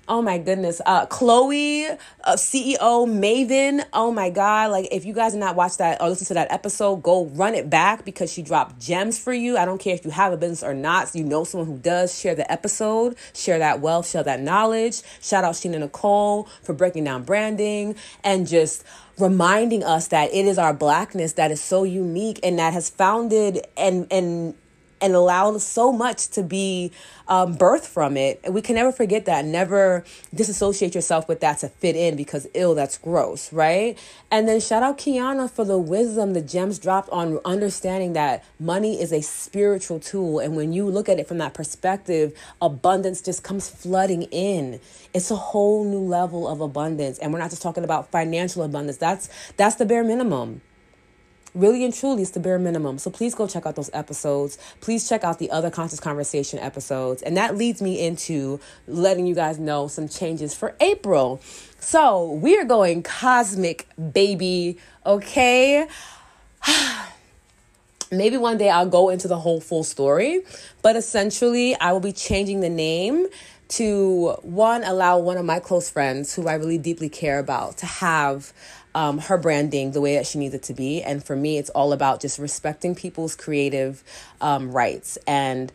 Oh 0.05 0.21
my 0.21 0.37
goodness. 0.37 0.81
Uh 0.85 1.05
Chloe, 1.05 1.85
uh, 1.85 1.97
CEO 2.35 2.77
Maven. 3.07 3.85
Oh 3.93 4.11
my 4.11 4.29
god. 4.29 4.71
Like 4.71 4.89
if 4.91 5.05
you 5.05 5.13
guys 5.13 5.31
did 5.31 5.39
not 5.39 5.55
watch 5.55 5.77
that 5.77 6.01
or 6.01 6.09
listen 6.09 6.27
to 6.27 6.33
that 6.33 6.51
episode, 6.51 6.97
go 6.97 7.27
run 7.27 7.55
it 7.55 7.69
back 7.69 8.03
because 8.03 8.31
she 8.31 8.41
dropped 8.41 8.81
gems 8.81 9.17
for 9.17 9.31
you. 9.31 9.57
I 9.57 9.63
don't 9.63 9.79
care 9.79 9.95
if 9.95 10.03
you 10.03 10.11
have 10.11 10.33
a 10.33 10.37
business 10.37 10.61
or 10.61 10.73
not. 10.73 11.07
So 11.07 11.19
you 11.19 11.25
know 11.25 11.45
someone 11.45 11.67
who 11.67 11.77
does. 11.77 12.19
Share 12.19 12.35
the 12.35 12.49
episode, 12.51 13.15
share 13.33 13.59
that 13.59 13.79
wealth, 13.79 14.09
share 14.09 14.23
that 14.23 14.41
knowledge. 14.41 15.01
Shout 15.21 15.45
out 15.45 15.53
Sheena 15.53 15.79
Nicole 15.79 16.49
for 16.63 16.73
breaking 16.73 17.05
down 17.05 17.23
branding 17.23 17.95
and 18.25 18.45
just 18.45 18.83
reminding 19.19 19.83
us 19.83 20.09
that 20.09 20.33
it 20.33 20.45
is 20.45 20.57
our 20.57 20.73
blackness 20.73 21.33
that 21.33 21.49
is 21.51 21.61
so 21.61 21.83
unique 21.83 22.39
and 22.43 22.59
that 22.59 22.73
has 22.73 22.89
founded 22.89 23.65
and 23.77 24.07
and 24.11 24.55
and 25.03 25.13
allow 25.13 25.57
so 25.57 25.91
much 25.91 26.29
to 26.29 26.41
be 26.41 26.91
um, 27.27 27.57
birthed 27.57 27.85
from 27.85 28.15
it. 28.15 28.41
We 28.49 28.61
can 28.61 28.75
never 28.75 28.91
forget 28.91 29.25
that. 29.25 29.43
Never 29.43 30.05
disassociate 30.33 30.95
yourself 30.95 31.27
with 31.27 31.41
that 31.41 31.59
to 31.59 31.69
fit 31.69 31.95
in 31.97 32.15
because 32.15 32.47
ill, 32.53 32.73
that's 32.73 32.97
gross, 32.97 33.51
right? 33.51 33.99
And 34.31 34.47
then 34.47 34.61
shout 34.61 34.81
out 34.81 34.97
Kiana 34.97 35.51
for 35.51 35.65
the 35.65 35.77
wisdom, 35.77 36.33
the 36.33 36.41
gems 36.41 36.79
dropped 36.79 37.09
on 37.09 37.39
understanding 37.43 38.13
that 38.13 38.45
money 38.59 38.99
is 38.99 39.11
a 39.11 39.21
spiritual 39.21 39.99
tool. 39.99 40.39
And 40.39 40.55
when 40.55 40.71
you 40.71 40.89
look 40.89 41.09
at 41.09 41.19
it 41.19 41.27
from 41.27 41.37
that 41.39 41.53
perspective, 41.53 42.33
abundance 42.61 43.21
just 43.21 43.43
comes 43.43 43.69
flooding 43.69 44.23
in. 44.23 44.79
It's 45.13 45.29
a 45.29 45.35
whole 45.35 45.83
new 45.83 45.99
level 45.99 46.47
of 46.47 46.61
abundance. 46.61 47.19
And 47.19 47.33
we're 47.33 47.39
not 47.39 47.49
just 47.49 47.61
talking 47.61 47.83
about 47.83 48.09
financial 48.09 48.63
abundance. 48.63 48.97
That's 48.97 49.29
that's 49.57 49.75
the 49.75 49.85
bare 49.85 50.03
minimum 50.03 50.61
really 51.55 51.83
and 51.83 51.93
truly 51.93 52.21
it's 52.21 52.31
the 52.31 52.39
bare 52.39 52.59
minimum. 52.59 52.97
So 52.97 53.09
please 53.09 53.35
go 53.35 53.47
check 53.47 53.65
out 53.65 53.75
those 53.75 53.89
episodes. 53.93 54.57
Please 54.81 55.07
check 55.07 55.23
out 55.23 55.39
the 55.39 55.51
other 55.51 55.69
conscious 55.69 55.99
conversation 55.99 56.59
episodes. 56.59 57.21
And 57.21 57.37
that 57.37 57.57
leads 57.57 57.81
me 57.81 58.05
into 58.05 58.59
letting 58.87 59.27
you 59.27 59.35
guys 59.35 59.59
know 59.59 59.87
some 59.87 60.07
changes 60.07 60.53
for 60.53 60.75
april. 60.79 61.41
So 61.79 62.31
we 62.31 62.57
are 62.57 62.65
going 62.65 63.03
cosmic 63.03 63.87
baby 64.13 64.77
okay? 65.05 65.87
Maybe 68.11 68.37
one 68.37 68.57
day 68.57 68.69
i'll 68.69 68.87
go 68.87 69.09
into 69.09 69.27
the 69.27 69.39
whole 69.39 69.59
full 69.59 69.83
story 69.83 70.43
but 70.83 70.95
essentially 70.95 71.75
i 71.79 71.91
will 71.91 71.99
be 71.99 72.11
changing 72.11 72.59
the 72.59 72.69
name 72.69 73.25
to 73.69 74.37
one 74.43 74.83
allow 74.83 75.17
one 75.17 75.37
of 75.37 75.45
my 75.45 75.59
close 75.59 75.89
friends 75.89 76.35
who 76.35 76.47
i 76.47 76.53
really 76.53 76.77
deeply 76.77 77.09
care 77.09 77.39
about 77.39 77.77
to 77.77 77.87
have 77.87 78.53
um, 78.95 79.17
her 79.17 79.37
branding 79.37 79.91
the 79.91 80.01
way 80.01 80.15
that 80.15 80.27
she 80.27 80.37
needs 80.37 80.53
it 80.53 80.63
to 80.63 80.73
be. 80.73 81.01
And 81.01 81.23
for 81.23 81.35
me, 81.35 81.57
it's 81.57 81.69
all 81.71 81.93
about 81.93 82.21
just 82.21 82.39
respecting 82.39 82.95
people's 82.95 83.35
creative 83.35 84.03
um, 84.41 84.71
rights. 84.71 85.17
And 85.27 85.71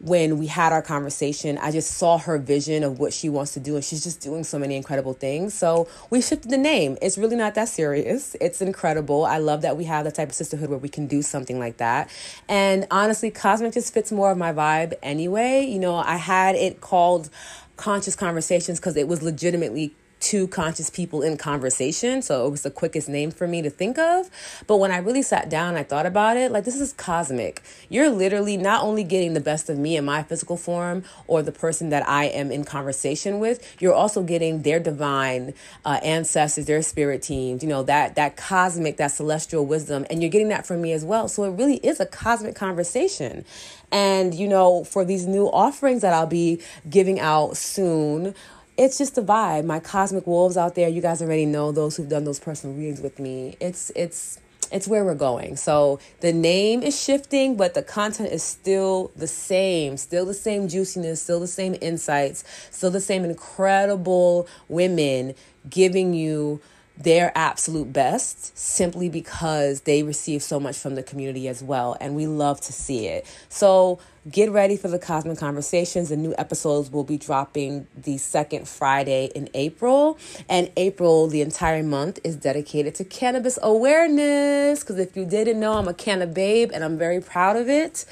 when 0.00 0.38
we 0.38 0.46
had 0.46 0.72
our 0.72 0.80
conversation, 0.80 1.58
I 1.58 1.70
just 1.70 1.98
saw 1.98 2.16
her 2.16 2.38
vision 2.38 2.82
of 2.82 2.98
what 2.98 3.12
she 3.12 3.28
wants 3.28 3.52
to 3.52 3.60
do, 3.60 3.74
and 3.74 3.84
she's 3.84 4.02
just 4.02 4.20
doing 4.20 4.44
so 4.44 4.58
many 4.58 4.74
incredible 4.74 5.12
things. 5.12 5.52
So 5.52 5.88
we 6.08 6.22
shifted 6.22 6.50
the 6.50 6.56
name. 6.56 6.96
It's 7.02 7.18
really 7.18 7.36
not 7.36 7.54
that 7.56 7.68
serious. 7.68 8.34
It's 8.40 8.62
incredible. 8.62 9.26
I 9.26 9.36
love 9.38 9.60
that 9.60 9.76
we 9.76 9.84
have 9.84 10.04
the 10.04 10.10
type 10.10 10.30
of 10.30 10.34
sisterhood 10.34 10.70
where 10.70 10.78
we 10.78 10.88
can 10.88 11.06
do 11.06 11.20
something 11.20 11.58
like 11.58 11.76
that. 11.76 12.10
And 12.48 12.86
honestly, 12.90 13.30
Cosmic 13.30 13.74
just 13.74 13.92
fits 13.92 14.10
more 14.10 14.30
of 14.30 14.38
my 14.38 14.54
vibe 14.54 14.94
anyway. 15.02 15.66
You 15.66 15.78
know, 15.78 15.96
I 15.96 16.16
had 16.16 16.54
it 16.56 16.80
called 16.80 17.28
Conscious 17.76 18.16
Conversations 18.16 18.80
because 18.80 18.96
it 18.96 19.06
was 19.06 19.22
legitimately 19.22 19.94
two 20.20 20.46
conscious 20.46 20.90
people 20.90 21.22
in 21.22 21.36
conversation. 21.36 22.20
So 22.22 22.46
it 22.46 22.50
was 22.50 22.62
the 22.62 22.70
quickest 22.70 23.08
name 23.08 23.30
for 23.30 23.48
me 23.48 23.62
to 23.62 23.70
think 23.70 23.98
of. 23.98 24.30
But 24.66 24.76
when 24.76 24.92
I 24.92 24.98
really 24.98 25.22
sat 25.22 25.48
down, 25.48 25.76
I 25.76 25.82
thought 25.82 26.06
about 26.06 26.36
it 26.36 26.52
like, 26.52 26.64
this 26.64 26.78
is 26.78 26.92
cosmic. 26.92 27.62
You're 27.88 28.10
literally 28.10 28.56
not 28.56 28.84
only 28.84 29.02
getting 29.02 29.32
the 29.32 29.40
best 29.40 29.70
of 29.70 29.78
me 29.78 29.96
in 29.96 30.04
my 30.04 30.22
physical 30.22 30.58
form 30.58 31.04
or 31.26 31.42
the 31.42 31.52
person 31.52 31.88
that 31.88 32.06
I 32.06 32.26
am 32.26 32.52
in 32.52 32.64
conversation 32.64 33.38
with, 33.38 33.76
you're 33.80 33.94
also 33.94 34.22
getting 34.22 34.62
their 34.62 34.78
divine 34.78 35.54
uh, 35.84 35.98
ancestors, 36.02 36.66
their 36.66 36.82
spirit 36.82 37.22
teams, 37.22 37.62
you 37.62 37.68
know, 37.68 37.82
that, 37.84 38.14
that 38.16 38.36
cosmic, 38.36 38.98
that 38.98 39.12
celestial 39.12 39.64
wisdom. 39.64 40.06
And 40.10 40.22
you're 40.22 40.30
getting 40.30 40.48
that 40.48 40.66
from 40.66 40.82
me 40.82 40.92
as 40.92 41.04
well. 41.04 41.28
So 41.28 41.44
it 41.44 41.50
really 41.50 41.76
is 41.76 41.98
a 41.98 42.06
cosmic 42.06 42.54
conversation. 42.54 43.44
And, 43.90 44.34
you 44.34 44.46
know, 44.46 44.84
for 44.84 45.04
these 45.04 45.26
new 45.26 45.46
offerings 45.46 46.02
that 46.02 46.12
I'll 46.12 46.26
be 46.26 46.60
giving 46.88 47.18
out 47.18 47.56
soon, 47.56 48.34
it's 48.80 48.96
just 48.96 49.18
a 49.18 49.22
vibe. 49.22 49.66
My 49.66 49.78
cosmic 49.78 50.26
wolves 50.26 50.56
out 50.56 50.74
there, 50.74 50.88
you 50.88 51.02
guys 51.02 51.20
already 51.20 51.44
know 51.44 51.70
those 51.70 51.98
who've 51.98 52.08
done 52.08 52.24
those 52.24 52.40
personal 52.40 52.74
readings 52.74 53.02
with 53.02 53.18
me. 53.18 53.54
It's 53.60 53.92
it's 53.94 54.40
it's 54.72 54.88
where 54.88 55.04
we're 55.04 55.14
going. 55.14 55.56
So 55.56 56.00
the 56.20 56.32
name 56.32 56.82
is 56.82 56.98
shifting, 56.98 57.56
but 57.56 57.74
the 57.74 57.82
content 57.82 58.32
is 58.32 58.42
still 58.42 59.10
the 59.16 59.26
same, 59.26 59.98
still 59.98 60.24
the 60.24 60.32
same 60.32 60.66
juiciness, 60.66 61.20
still 61.20 61.40
the 61.40 61.46
same 61.46 61.76
insights, 61.82 62.42
still 62.70 62.90
the 62.90 63.02
same 63.02 63.22
incredible 63.24 64.48
women 64.68 65.34
giving 65.68 66.14
you 66.14 66.62
their 67.02 67.32
absolute 67.34 67.92
best 67.92 68.56
simply 68.58 69.08
because 69.08 69.82
they 69.82 70.02
receive 70.02 70.42
so 70.42 70.60
much 70.60 70.76
from 70.76 70.96
the 70.96 71.02
community 71.02 71.48
as 71.48 71.62
well. 71.62 71.96
And 71.98 72.14
we 72.14 72.26
love 72.26 72.60
to 72.62 72.72
see 72.72 73.06
it. 73.06 73.26
So 73.48 73.98
get 74.30 74.50
ready 74.50 74.76
for 74.76 74.88
the 74.88 74.98
Cosmic 74.98 75.38
Conversations. 75.38 76.10
The 76.10 76.16
new 76.16 76.34
episodes 76.36 76.90
will 76.90 77.04
be 77.04 77.16
dropping 77.16 77.86
the 77.96 78.18
second 78.18 78.68
Friday 78.68 79.30
in 79.34 79.48
April. 79.54 80.18
And 80.48 80.70
April, 80.76 81.26
the 81.26 81.40
entire 81.40 81.82
month, 81.82 82.18
is 82.22 82.36
dedicated 82.36 82.94
to 82.96 83.04
cannabis 83.04 83.58
awareness. 83.62 84.80
Because 84.80 84.98
if 84.98 85.16
you 85.16 85.24
didn't 85.24 85.58
know, 85.58 85.74
I'm 85.74 85.88
a 85.88 85.94
canna 85.94 86.26
babe 86.26 86.70
and 86.74 86.84
I'm 86.84 86.98
very 86.98 87.20
proud 87.20 87.56
of 87.56 87.70
it. 87.70 88.04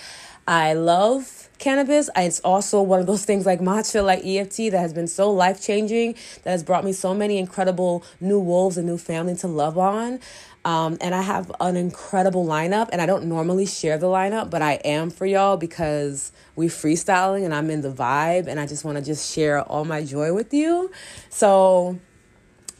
I 0.49 0.73
love 0.73 1.51
cannabis. 1.59 2.09
It's 2.17 2.41
also 2.41 2.81
one 2.81 3.01
of 3.01 3.07
those 3.07 3.23
things 3.23 3.45
like 3.45 3.61
matcha, 3.61 4.03
like 4.03 4.25
EFT, 4.25 4.73
that 4.73 4.79
has 4.79 4.95
been 4.95 5.07
so 5.07 5.31
life 5.31 5.61
changing, 5.61 6.15
that 6.45 6.53
has 6.53 6.63
brought 6.63 6.87
me 6.87 6.95
so 6.95 7.13
many 7.13 7.37
incredible 7.37 8.03
new 8.19 8.41
wolves 8.41 8.79
and 8.79 8.87
new 8.87 8.97
family 8.97 9.35
to 9.37 9.47
love 9.47 9.77
on. 9.77 10.21
Um, 10.65 10.97
and 11.03 11.15
I 11.15 11.21
have 11.21 11.53
an 11.61 11.77
incredible 11.77 12.47
lineup, 12.47 12.89
and 12.93 13.03
I 13.03 13.05
don't 13.05 13.27
normally 13.27 13.67
share 13.67 13.99
the 13.99 14.07
lineup, 14.07 14.49
but 14.49 14.63
I 14.63 14.75
am 14.87 15.11
for 15.11 15.27
y'all 15.27 15.59
because 15.59 16.33
we 16.57 16.69
freestyling 16.69 17.45
and 17.45 17.53
I'm 17.53 17.69
in 17.69 17.83
the 17.83 17.93
vibe, 17.93 18.47
and 18.47 18.59
I 18.59 18.67
just 18.67 18.87
want 18.87 18.97
to 18.97 19.05
just 19.05 19.31
share 19.31 19.61
all 19.61 19.85
my 19.85 20.03
joy 20.03 20.33
with 20.33 20.55
you. 20.55 20.91
So, 21.29 21.99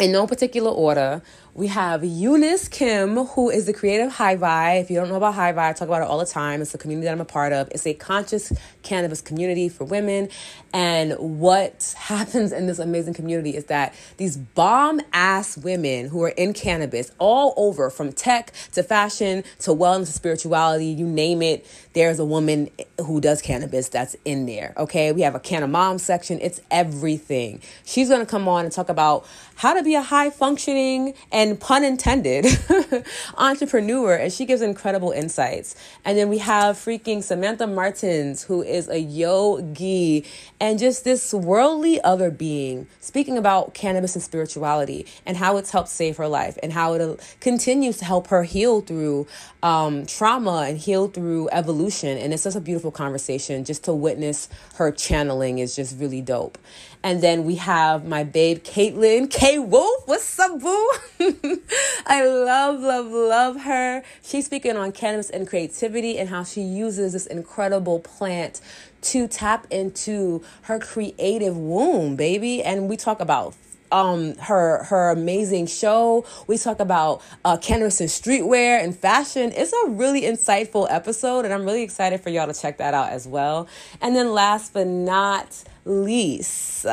in 0.01 0.13
no 0.13 0.27
particular 0.27 0.71
order, 0.71 1.21
we 1.59 1.67
have 1.67 2.05
Eunice 2.05 2.69
Kim, 2.69 3.17
who 3.17 3.51
is 3.51 3.67
the 3.67 3.73
creative 3.73 4.13
High 4.13 4.37
Vibe. 4.37 4.83
If 4.83 4.91
you 4.93 4.97
don't 4.97 5.09
know 5.09 5.17
about 5.17 5.35
High 5.35 5.53
Vibe, 5.53 5.71
I 5.71 5.73
talk 5.73 5.89
about 5.89 6.03
it 6.03 6.09
all 6.09 6.19
the 6.19 6.25
time. 6.25 6.63
It's 6.63 6.73
a 6.73 6.79
community 6.79 7.07
that 7.07 7.13
I'm 7.13 7.21
a 7.21 7.25
part 7.25 7.53
of. 7.53 7.69
It's 7.73 7.85
a 7.85 7.95
conscious 7.95 8.53
cannabis 8.85 9.21
community 9.21 9.69
for 9.69 9.83
women. 9.83 10.29
And 10.73 11.15
what 11.19 11.97
happens 11.99 12.53
in 12.53 12.69
this 12.69 12.79
amazing 12.79 13.15
community 13.15 13.57
is 13.57 13.65
that 13.65 13.93
these 14.19 14.37
bomb 14.37 15.01
ass 15.13 15.59
women 15.59 16.07
who 16.07 16.23
are 16.23 16.29
in 16.29 16.53
cannabis 16.53 17.11
all 17.19 17.55
over, 17.57 17.91
from 17.91 18.13
tech 18.13 18.53
to 18.75 18.85
fashion 18.85 19.43
to 19.59 19.73
wellness 19.73 20.07
to 20.07 20.13
spirituality, 20.13 20.87
you 20.87 21.09
name 21.09 21.43
it, 21.43 21.67
there's 21.99 22.21
a 22.21 22.25
woman 22.25 22.71
who 23.05 23.21
does 23.21 23.43
cannabis 23.43 23.89
that's 23.89 24.15
in 24.25 24.47
there. 24.47 24.73
Okay. 24.77 25.11
We 25.11 25.23
have 25.23 25.35
a 25.35 25.41
canna 25.41 25.67
mom 25.67 25.99
section. 25.99 26.39
It's 26.41 26.61
everything. 26.71 27.61
She's 27.85 28.09
to 28.09 28.25
come 28.25 28.47
on 28.47 28.65
and 28.65 28.73
talk 28.73 28.89
about 28.89 29.27
how 29.57 29.75
to 29.75 29.83
be 29.83 29.97
a 29.97 30.03
high 30.03 30.31
functioning 30.31 31.15
and 31.33 31.59
pun 31.59 31.83
intended 31.83 32.47
entrepreneur. 33.37 34.15
And 34.15 34.33
she 34.33 34.45
gives 34.45 34.63
incredible 34.63 35.11
insights. 35.11 35.75
And 36.05 36.17
then 36.17 36.29
we 36.29 36.39
have 36.39 36.77
freaking 36.77 37.21
Samantha 37.21 37.67
Martins, 37.67 38.45
who 38.45 38.63
is 38.63 38.89
a 38.89 39.01
yogi 39.01 40.25
and 40.61 40.79
just 40.79 41.03
this 41.03 41.35
worldly 41.35 42.01
other 42.03 42.31
being, 42.31 42.87
speaking 43.01 43.37
about 43.37 43.75
cannabis 43.75 44.15
and 44.15 44.23
spirituality 44.23 45.05
and 45.27 45.37
how 45.37 45.57
it's 45.57 45.73
helped 45.73 45.89
save 45.89 46.17
her 46.19 46.29
life 46.29 46.57
and 46.63 46.73
how 46.73 46.93
it 46.93 47.37
continues 47.41 47.97
to 47.97 48.05
help 48.05 48.29
her 48.29 48.45
heal 48.45 48.83
through 48.83 49.27
um, 49.65 50.07
trauma 50.07 50.67
and 50.69 50.79
heal 50.79 51.09
through 51.09 51.49
evolution. 51.51 51.88
And 52.19 52.33
it's 52.33 52.43
such 52.43 52.55
a 52.55 52.61
beautiful 52.61 52.91
conversation. 52.91 53.65
Just 53.65 53.85
to 53.85 53.93
witness 53.93 54.49
her 54.75 54.93
channeling 54.93 55.59
is 55.59 55.75
just 55.75 55.99
really 55.99 56.21
dope. 56.21 56.59
And 57.03 57.23
then 57.23 57.45
we 57.45 57.57
have 57.57 58.05
my 58.05 58.25
babe, 58.25 58.63
Caitlin 58.65 59.31
K. 59.31 59.59
Wolf. 59.59 60.03
What's 60.07 60.39
up, 60.39 60.61
boo? 60.61 60.93
I 62.07 62.27
love, 62.27 62.81
love, 62.81 63.07
love 63.07 63.61
her. 63.63 64.03
She's 64.23 64.47
speaking 64.47 64.77
on 64.77 64.93
cannabis 64.93 65.31
and 65.31 65.47
creativity 65.47 66.19
and 66.19 66.29
how 66.29 66.45
she 66.45 66.63
uses 66.63 67.13
this 67.13 67.27
incredible 67.27 68.01
plant 68.01 68.61
to 69.01 69.29
tap 69.29 69.67
into 69.71 70.43
her 70.63 70.79
creative 70.79 71.57
womb, 71.57 72.17
baby. 72.17 72.63
And 72.63 72.89
we 72.89 72.97
talk 72.97 73.21
about 73.21 73.55
um 73.93 74.35
her 74.37 74.85
her 74.85 75.11
amazing 75.11 75.67
show. 75.67 76.25
We 76.47 76.59
talk 76.59 76.81
about 76.81 77.23
uh 77.45 77.57
and 77.57 78.11
streetwear 78.11 78.83
and 78.83 78.97
fashion. 78.97 79.53
It's 79.55 79.73
a 79.73 79.91
really 79.91 80.23
insightful 80.23 80.87
episode 80.91 81.45
and 81.45 81.55
I'm 81.55 81.65
really 81.65 81.83
excited 81.83 82.21
for 82.21 82.31
y'all 82.31 82.47
to 82.47 82.59
check 82.59 82.79
that 82.79 82.95
out 82.95 83.11
as 83.11 83.27
well. 83.27 83.69
And 84.01 84.15
then 84.15 84.33
last 84.33 84.73
but 84.73 84.87
not 84.87 85.65
least, 85.85 86.87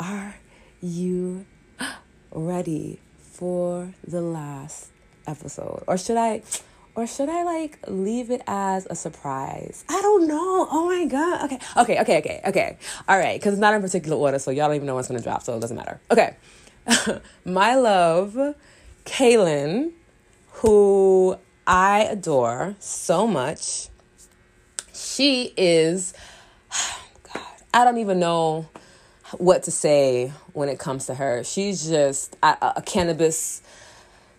are 0.00 0.36
you 0.80 1.46
ready 2.32 3.00
for 3.18 3.94
the 4.06 4.20
last 4.20 4.90
episode? 5.26 5.84
Or 5.86 5.96
should 5.96 6.16
I 6.16 6.42
or 6.94 7.06
should 7.06 7.28
I 7.28 7.42
like 7.42 7.78
leave 7.86 8.30
it 8.30 8.42
as 8.46 8.86
a 8.90 8.94
surprise? 8.94 9.84
I 9.88 10.00
don't 10.02 10.28
know. 10.28 10.68
Oh 10.70 10.86
my 10.86 11.06
god. 11.06 11.44
Okay. 11.44 11.58
Okay. 11.76 12.00
Okay. 12.00 12.18
Okay. 12.18 12.40
Okay. 12.46 12.78
All 13.08 13.18
right. 13.18 13.40
Because 13.40 13.54
it's 13.54 13.60
not 13.60 13.74
in 13.74 13.80
particular 13.80 14.16
order, 14.16 14.38
so 14.38 14.50
y'all 14.50 14.68
don't 14.68 14.76
even 14.76 14.86
know 14.86 14.94
what's 14.94 15.08
gonna 15.08 15.22
drop, 15.22 15.42
so 15.42 15.56
it 15.56 15.60
doesn't 15.60 15.76
matter. 15.76 16.00
Okay. 16.10 16.36
my 17.44 17.76
love, 17.76 18.56
Kaylin, 19.04 19.92
who 20.54 21.36
I 21.66 22.00
adore 22.02 22.76
so 22.78 23.26
much. 23.26 23.88
She 24.92 25.54
is. 25.56 26.12
God, 27.32 27.42
I 27.72 27.84
don't 27.84 27.98
even 27.98 28.18
know 28.18 28.68
what 29.38 29.62
to 29.62 29.70
say 29.70 30.32
when 30.52 30.68
it 30.68 30.78
comes 30.78 31.06
to 31.06 31.14
her. 31.14 31.42
She's 31.42 31.88
just 31.88 32.36
a, 32.42 32.74
a 32.76 32.82
cannabis 32.82 33.62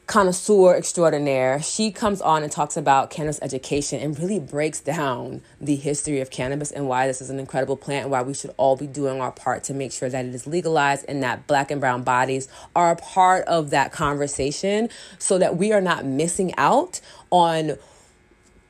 connoisseur 0.06 0.76
extraordinaire, 0.76 1.62
she 1.62 1.89
comes 1.89 2.22
on 2.22 2.44
and 2.44 2.52
talks 2.52 2.76
about 2.76 3.10
cannabis 3.10 3.39
education 3.42 4.02
and 4.02 4.20
really 4.20 4.39
breaks 4.39 4.82
down 4.82 5.42
the 5.62 5.76
history 5.76 6.20
of 6.20 6.30
cannabis 6.30 6.72
and 6.72 6.88
why 6.88 7.08
this 7.08 7.22
is 7.22 7.30
an 7.30 7.39
incredible 7.39 7.78
plant 7.78 8.04
and 8.04 8.12
why 8.12 8.22
we 8.22 8.34
should 8.34 8.54
all 8.58 8.76
be 8.76 8.86
doing 8.86 9.22
our 9.22 9.32
part 9.32 9.63
to 9.63 9.74
make 9.74 9.92
sure 9.92 10.10
that 10.10 10.26
it 10.26 10.36
is 10.36 10.46
legalized 10.46 11.06
and 11.08 11.24
that 11.24 11.48
black 11.48 11.72
and 11.72 11.80
brown 11.80 12.04
bodies 12.04 12.50
are 12.76 12.92
a 12.92 12.96
part 12.98 13.46
of 13.46 13.70
that 13.70 13.94
conversation 13.94 14.89
so 15.20 15.38
that 15.38 15.56
we 15.56 15.72
are 15.72 15.82
not 15.82 16.06
missing 16.06 16.54
out 16.58 17.00
on 17.30 17.78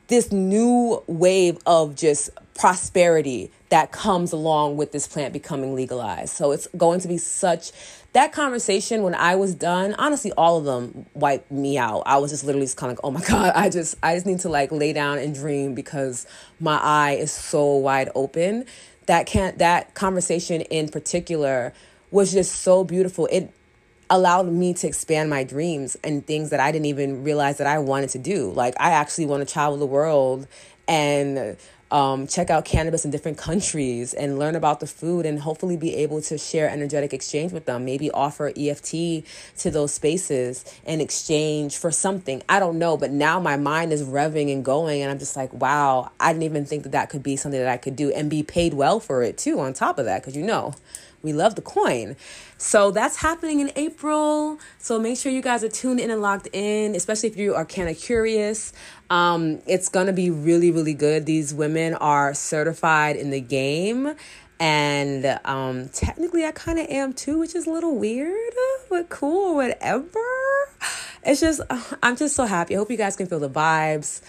this 0.07 0.31
new 0.31 1.01
wave 1.07 1.57
of 1.65 1.95
just 1.95 2.29
prosperity 2.53 3.51
that 3.69 3.91
comes 3.91 4.31
along 4.31 4.77
with 4.77 4.91
this 4.91 5.07
plant 5.07 5.33
becoming 5.33 5.73
legalized. 5.73 6.35
So 6.35 6.51
it's 6.51 6.67
going 6.77 6.99
to 6.99 7.07
be 7.07 7.17
such 7.17 7.71
that 8.13 8.31
conversation 8.31 9.01
when 9.01 9.15
I 9.15 9.35
was 9.35 9.55
done, 9.55 9.95
honestly, 9.95 10.31
all 10.33 10.57
of 10.57 10.65
them 10.65 11.07
wiped 11.15 11.51
me 11.51 11.79
out. 11.79 12.03
I 12.05 12.17
was 12.17 12.29
just 12.29 12.43
literally 12.43 12.65
just 12.65 12.77
kind 12.77 12.91
of 12.91 12.97
like, 12.97 13.03
oh 13.03 13.11
my 13.11 13.21
God, 13.27 13.51
I 13.55 13.69
just 13.69 13.95
I 14.01 14.15
just 14.15 14.25
need 14.25 14.39
to 14.41 14.49
like 14.49 14.71
lay 14.71 14.93
down 14.93 15.17
and 15.17 15.33
dream 15.33 15.73
because 15.73 16.25
my 16.59 16.77
eye 16.77 17.13
is 17.13 17.31
so 17.31 17.75
wide 17.75 18.09
open. 18.15 18.65
That 19.07 19.25
can't 19.25 19.57
that 19.57 19.95
conversation 19.95 20.61
in 20.61 20.89
particular 20.89 21.73
was 22.11 22.31
just 22.31 22.61
so 22.61 22.83
beautiful. 22.83 23.27
It 23.31 23.51
allowed 24.09 24.47
me 24.47 24.75
to 24.75 24.87
expand 24.87 25.29
my 25.29 25.43
dreams 25.43 25.97
and 26.03 26.25
things 26.25 26.51
that 26.51 26.59
I 26.59 26.71
didn't 26.71 26.85
even 26.85 27.23
realize 27.23 27.57
that 27.57 27.67
I 27.67 27.79
wanted 27.79 28.11
to 28.11 28.19
do. 28.19 28.51
Like 28.51 28.75
I 28.79 28.91
actually 28.91 29.25
want 29.25 29.45
to 29.45 29.51
travel 29.51 29.77
the 29.77 29.87
world 29.87 30.47
and 30.87 31.57
um, 31.93 32.25
check 32.25 32.49
out 32.49 32.65
cannabis 32.65 33.05
in 33.05 33.11
different 33.11 33.37
countries 33.37 34.15
and 34.15 34.39
learn 34.39 34.55
about 34.55 34.79
the 34.79 34.87
food 34.87 35.27
and 35.27 35.39
hopefully 35.39 35.77
be 35.77 35.95
able 35.95 36.23
to 36.23 36.39
share 36.39 36.67
energetic 36.67 37.13
exchange 37.13 37.51
with 37.51 37.65
them. 37.65 37.85
Maybe 37.85 38.09
offer 38.09 38.51
EFT 38.57 39.23
to 39.59 39.69
those 39.69 39.93
spaces 39.93 40.65
in 40.85 40.99
exchange 40.99 41.77
for 41.77 41.91
something. 41.91 42.41
I 42.49 42.59
don't 42.59 42.79
know, 42.79 42.97
but 42.97 43.11
now 43.11 43.39
my 43.39 43.57
mind 43.57 43.93
is 43.93 44.01
revving 44.01 44.51
and 44.51 44.65
going, 44.65 45.03
and 45.03 45.11
I'm 45.11 45.19
just 45.19 45.35
like, 45.35 45.53
wow, 45.53 46.11
I 46.19 46.33
didn't 46.33 46.43
even 46.43 46.65
think 46.65 46.81
that 46.81 46.93
that 46.93 47.09
could 47.11 47.21
be 47.21 47.35
something 47.35 47.61
that 47.61 47.69
I 47.69 47.77
could 47.77 47.95
do 47.95 48.11
and 48.11 48.27
be 48.27 48.41
paid 48.41 48.73
well 48.73 48.99
for 48.99 49.21
it 49.21 49.37
too, 49.37 49.59
on 49.59 49.73
top 49.73 49.99
of 49.99 50.05
that, 50.05 50.23
because 50.23 50.35
you 50.35 50.43
know 50.43 50.73
we 51.23 51.31
love 51.31 51.55
the 51.55 51.61
coin. 51.61 52.17
So 52.57 52.91
that's 52.91 53.15
happening 53.15 53.61
in 53.61 53.71
April. 53.77 54.59
So 54.77 54.99
make 54.99 55.17
sure 55.17 55.31
you 55.31 55.41
guys 55.41 55.63
are 55.63 55.69
tuned 55.69 56.01
in 56.01 56.11
and 56.11 56.21
locked 56.21 56.49
in, 56.51 56.95
especially 56.95 57.29
if 57.29 57.37
you 57.37 57.55
are 57.55 57.65
kind 57.65 57.89
of 57.89 57.97
curious. 57.97 58.73
Um, 59.09 59.61
it's 59.65 59.87
going 59.87 60.07
to 60.07 60.13
be 60.13 60.29
really, 60.29 60.69
really 60.69 60.93
good. 60.93 61.25
These 61.25 61.53
women 61.53 61.93
are 61.95 62.33
certified 62.33 63.15
in 63.15 63.31
the 63.31 63.39
game. 63.39 64.15
And 64.59 65.39
um, 65.45 65.89
technically, 65.89 66.45
I 66.45 66.51
kind 66.51 66.77
of 66.77 66.87
am 66.87 67.13
too, 67.13 67.39
which 67.39 67.55
is 67.55 67.67
a 67.67 67.71
little 67.71 67.97
weird, 67.97 68.53
but 68.89 69.09
cool, 69.09 69.55
whatever. 69.55 70.19
It's 71.25 71.39
just, 71.39 71.61
I'm 72.03 72.17
just 72.17 72.35
so 72.35 72.45
happy. 72.45 72.75
I 72.75 72.79
hope 72.79 72.91
you 72.91 72.97
guys 72.97 73.15
can 73.15 73.27
feel 73.27 73.39
the 73.39 73.49
vibes 73.49 74.21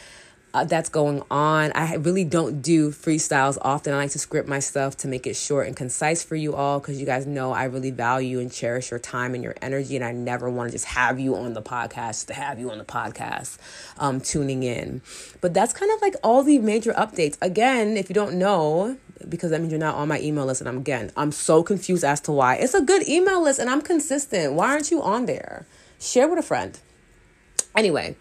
uh, 0.54 0.64
that's 0.64 0.88
going 0.88 1.20
on. 1.32 1.72
I 1.74 1.96
really 1.96 2.22
don't 2.22 2.62
do 2.62 2.90
freestyles 2.92 3.58
often. 3.60 3.92
I 3.92 3.96
like 3.96 4.12
to 4.12 4.20
script 4.20 4.48
my 4.48 4.60
stuff 4.60 4.96
to 4.98 5.08
make 5.08 5.26
it 5.26 5.34
short 5.34 5.66
and 5.66 5.76
concise 5.76 6.22
for 6.22 6.36
you 6.36 6.54
all 6.54 6.78
because 6.78 7.00
you 7.00 7.04
guys 7.04 7.26
know 7.26 7.52
I 7.52 7.64
really 7.64 7.90
value 7.90 8.38
and 8.38 8.52
cherish 8.52 8.92
your 8.92 9.00
time 9.00 9.34
and 9.34 9.42
your 9.42 9.56
energy. 9.60 9.96
And 9.96 10.04
I 10.04 10.12
never 10.12 10.48
want 10.48 10.68
to 10.68 10.72
just 10.72 10.86
have 10.86 11.18
you 11.18 11.34
on 11.34 11.54
the 11.54 11.62
podcast 11.62 12.26
to 12.28 12.34
have 12.34 12.60
you 12.60 12.70
on 12.70 12.78
the 12.78 12.84
podcast 12.84 13.58
um, 13.98 14.20
tuning 14.20 14.62
in. 14.62 15.02
But 15.40 15.54
that's 15.54 15.72
kind 15.72 15.90
of 15.92 16.00
like 16.00 16.14
all 16.22 16.44
the 16.44 16.60
major 16.60 16.92
updates. 16.92 17.36
Again, 17.42 17.96
if 17.96 18.08
you 18.08 18.14
don't 18.14 18.38
know, 18.38 18.96
because 19.28 19.50
that 19.50 19.60
means 19.60 19.72
you're 19.72 19.80
not 19.80 19.96
on 19.96 20.06
my 20.06 20.20
email 20.20 20.46
list. 20.46 20.60
And 20.60 20.68
I'm 20.68 20.78
again, 20.78 21.10
I'm 21.16 21.32
so 21.32 21.64
confused 21.64 22.04
as 22.04 22.20
to 22.22 22.32
why. 22.32 22.54
It's 22.54 22.74
a 22.74 22.80
good 22.80 23.08
email 23.08 23.42
list 23.42 23.58
and 23.58 23.68
I'm 23.68 23.82
consistent. 23.82 24.52
Why 24.52 24.68
aren't 24.68 24.92
you 24.92 25.02
on 25.02 25.26
there? 25.26 25.66
Share 25.98 26.28
with 26.28 26.38
a 26.38 26.42
friend. 26.42 26.78
Anyway, 27.76 28.14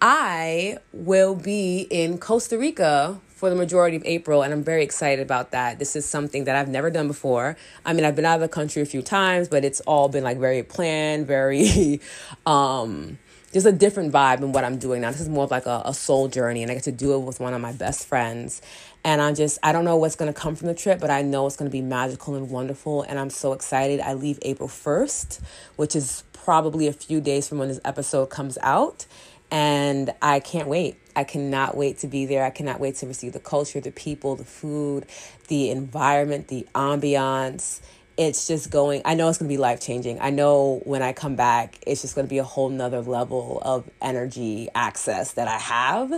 I 0.00 0.78
will 0.92 1.34
be 1.34 1.86
in 1.90 2.18
Costa 2.18 2.58
Rica 2.58 3.20
for 3.28 3.50
the 3.50 3.56
majority 3.56 3.96
of 3.96 4.02
April, 4.04 4.42
and 4.42 4.52
I'm 4.52 4.62
very 4.62 4.82
excited 4.82 5.22
about 5.22 5.50
that. 5.50 5.78
This 5.78 5.96
is 5.96 6.06
something 6.06 6.44
that 6.44 6.56
I've 6.56 6.68
never 6.68 6.90
done 6.90 7.08
before. 7.08 7.56
I 7.84 7.92
mean, 7.92 8.04
I've 8.04 8.16
been 8.16 8.24
out 8.24 8.36
of 8.36 8.40
the 8.40 8.48
country 8.48 8.82
a 8.82 8.86
few 8.86 9.02
times, 9.02 9.48
but 9.48 9.64
it's 9.64 9.80
all 9.80 10.08
been 10.08 10.24
like 10.24 10.38
very 10.38 10.62
planned, 10.62 11.26
very, 11.26 12.00
um, 12.46 13.18
just 13.52 13.66
a 13.66 13.72
different 13.72 14.12
vibe 14.12 14.42
in 14.42 14.52
what 14.52 14.64
I'm 14.64 14.78
doing 14.78 15.02
now. 15.02 15.10
This 15.10 15.20
is 15.20 15.28
more 15.28 15.44
of 15.44 15.50
like 15.50 15.66
a, 15.66 15.82
a 15.84 15.94
soul 15.94 16.28
journey, 16.28 16.62
and 16.62 16.70
I 16.70 16.74
get 16.74 16.84
to 16.84 16.92
do 16.92 17.14
it 17.14 17.20
with 17.20 17.40
one 17.40 17.54
of 17.54 17.60
my 17.60 17.72
best 17.72 18.06
friends. 18.06 18.62
And 19.04 19.20
I'm 19.20 19.34
just, 19.34 19.58
I 19.62 19.72
don't 19.72 19.84
know 19.84 19.96
what's 19.96 20.16
to 20.16 20.32
come 20.32 20.56
from 20.56 20.68
the 20.68 20.74
trip, 20.74 20.98
but 20.98 21.10
I 21.10 21.20
know 21.20 21.46
it's 21.46 21.56
to 21.56 21.68
be 21.68 21.82
magical 21.82 22.36
and 22.36 22.50
wonderful. 22.50 23.02
And 23.02 23.18
I'm 23.18 23.28
so 23.28 23.52
excited. 23.52 24.00
I 24.00 24.14
leave 24.14 24.38
April 24.42 24.68
1st, 24.68 25.40
which 25.76 25.94
is 25.94 26.24
probably 26.32 26.86
a 26.88 26.92
few 26.92 27.20
days 27.20 27.46
from 27.46 27.58
when 27.58 27.68
this 27.68 27.80
episode 27.84 28.26
comes 28.30 28.56
out. 28.62 29.04
And 29.50 30.12
I 30.20 30.40
can't 30.40 30.68
wait. 30.68 30.96
I 31.16 31.24
cannot 31.24 31.76
wait 31.76 31.98
to 31.98 32.08
be 32.08 32.26
there. 32.26 32.44
I 32.44 32.50
cannot 32.50 32.80
wait 32.80 32.96
to 32.96 33.06
receive 33.06 33.32
the 33.32 33.40
culture, 33.40 33.80
the 33.80 33.92
people, 33.92 34.34
the 34.36 34.44
food, 34.44 35.06
the 35.48 35.70
environment, 35.70 36.48
the 36.48 36.66
ambiance. 36.74 37.80
It's 38.16 38.46
just 38.46 38.70
going, 38.70 39.02
I 39.04 39.14
know 39.14 39.28
it's 39.28 39.38
going 39.38 39.48
to 39.48 39.52
be 39.52 39.58
life 39.58 39.80
changing. 39.80 40.20
I 40.20 40.30
know 40.30 40.80
when 40.84 41.02
I 41.02 41.12
come 41.12 41.34
back, 41.36 41.78
it's 41.86 42.02
just 42.02 42.14
going 42.14 42.26
to 42.26 42.30
be 42.30 42.38
a 42.38 42.44
whole 42.44 42.68
nother 42.68 43.00
level 43.00 43.60
of 43.62 43.88
energy 44.00 44.68
access 44.74 45.32
that 45.32 45.48
I 45.48 45.58
have. 45.58 46.12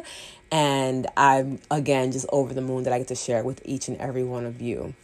And 0.50 1.06
I'm, 1.16 1.58
again, 1.70 2.12
just 2.12 2.26
over 2.30 2.54
the 2.54 2.60
moon 2.60 2.84
that 2.84 2.92
I 2.92 2.98
get 2.98 3.08
to 3.08 3.14
share 3.14 3.42
with 3.42 3.62
each 3.64 3.88
and 3.88 3.96
every 3.98 4.24
one 4.24 4.44
of 4.44 4.60
you. 4.60 4.94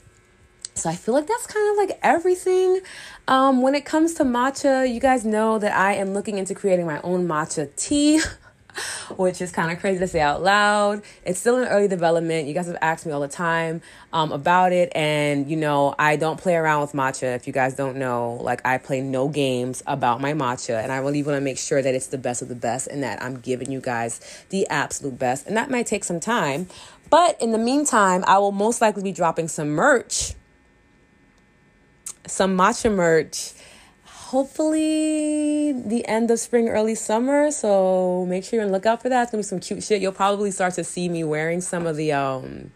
So 0.74 0.88
I 0.88 0.96
feel 0.96 1.14
like 1.14 1.26
that's 1.26 1.46
kind 1.46 1.70
of 1.70 1.76
like 1.76 1.98
everything. 2.02 2.80
Um, 3.28 3.62
when 3.62 3.74
it 3.74 3.84
comes 3.84 4.14
to 4.14 4.24
matcha, 4.24 4.92
you 4.92 5.00
guys 5.00 5.24
know 5.24 5.58
that 5.58 5.76
I 5.76 5.94
am 5.94 6.14
looking 6.14 6.38
into 6.38 6.54
creating 6.54 6.86
my 6.86 7.00
own 7.02 7.28
matcha 7.28 7.68
tea. 7.76 8.20
which 9.16 9.40
is 9.40 9.52
kind 9.52 9.70
of 9.70 9.78
crazy 9.80 9.98
to 9.98 10.08
say 10.08 10.20
out 10.20 10.42
loud. 10.42 11.02
It's 11.24 11.38
still 11.38 11.58
in 11.58 11.68
early 11.68 11.88
development. 11.88 12.48
You 12.48 12.54
guys 12.54 12.66
have 12.66 12.78
asked 12.80 13.06
me 13.06 13.12
all 13.12 13.20
the 13.20 13.28
time 13.28 13.82
um, 14.12 14.32
about 14.32 14.72
it, 14.72 14.90
and 14.94 15.48
you 15.50 15.56
know, 15.56 15.94
I 15.98 16.16
don't 16.16 16.40
play 16.40 16.56
around 16.56 16.80
with 16.80 16.92
matcha. 16.92 17.36
If 17.36 17.46
you 17.46 17.52
guys 17.52 17.74
don't 17.74 17.96
know, 17.96 18.38
like, 18.40 18.64
I 18.64 18.78
play 18.78 19.00
no 19.00 19.28
games 19.28 19.82
about 19.86 20.20
my 20.20 20.32
matcha, 20.32 20.82
and 20.82 20.90
I 20.90 20.98
really 20.98 21.22
want 21.22 21.36
to 21.36 21.40
make 21.40 21.58
sure 21.58 21.82
that 21.82 21.94
it's 21.94 22.08
the 22.08 22.18
best 22.18 22.42
of 22.42 22.48
the 22.48 22.54
best 22.54 22.86
and 22.86 23.02
that 23.02 23.22
I'm 23.22 23.38
giving 23.40 23.70
you 23.70 23.80
guys 23.80 24.20
the 24.48 24.66
absolute 24.68 25.18
best. 25.18 25.46
And 25.46 25.56
that 25.56 25.70
might 25.70 25.86
take 25.86 26.04
some 26.04 26.20
time, 26.20 26.68
but 27.10 27.40
in 27.42 27.52
the 27.52 27.58
meantime, 27.58 28.24
I 28.26 28.38
will 28.38 28.52
most 28.52 28.80
likely 28.80 29.02
be 29.02 29.12
dropping 29.12 29.48
some 29.48 29.68
merch 29.68 30.34
some 32.26 32.56
matcha 32.56 32.92
merch 32.92 33.52
hopefully 34.32 35.72
the 35.72 36.08
end 36.08 36.30
of 36.30 36.38
spring, 36.38 36.66
early 36.66 36.94
summer. 36.94 37.50
So 37.50 38.24
make 38.26 38.44
sure 38.44 38.56
you're 38.56 38.64
on 38.64 38.72
lookout 38.72 39.02
for 39.02 39.10
that. 39.10 39.24
It's 39.24 39.30
gonna 39.30 39.40
be 39.40 39.46
some 39.46 39.60
cute 39.60 39.82
shit. 39.82 40.00
You'll 40.00 40.12
probably 40.12 40.50
start 40.50 40.72
to 40.74 40.84
see 40.84 41.10
me 41.10 41.22
wearing 41.22 41.60
some 41.60 41.86
of 41.86 41.96
the 41.96 42.12
um 42.12 42.70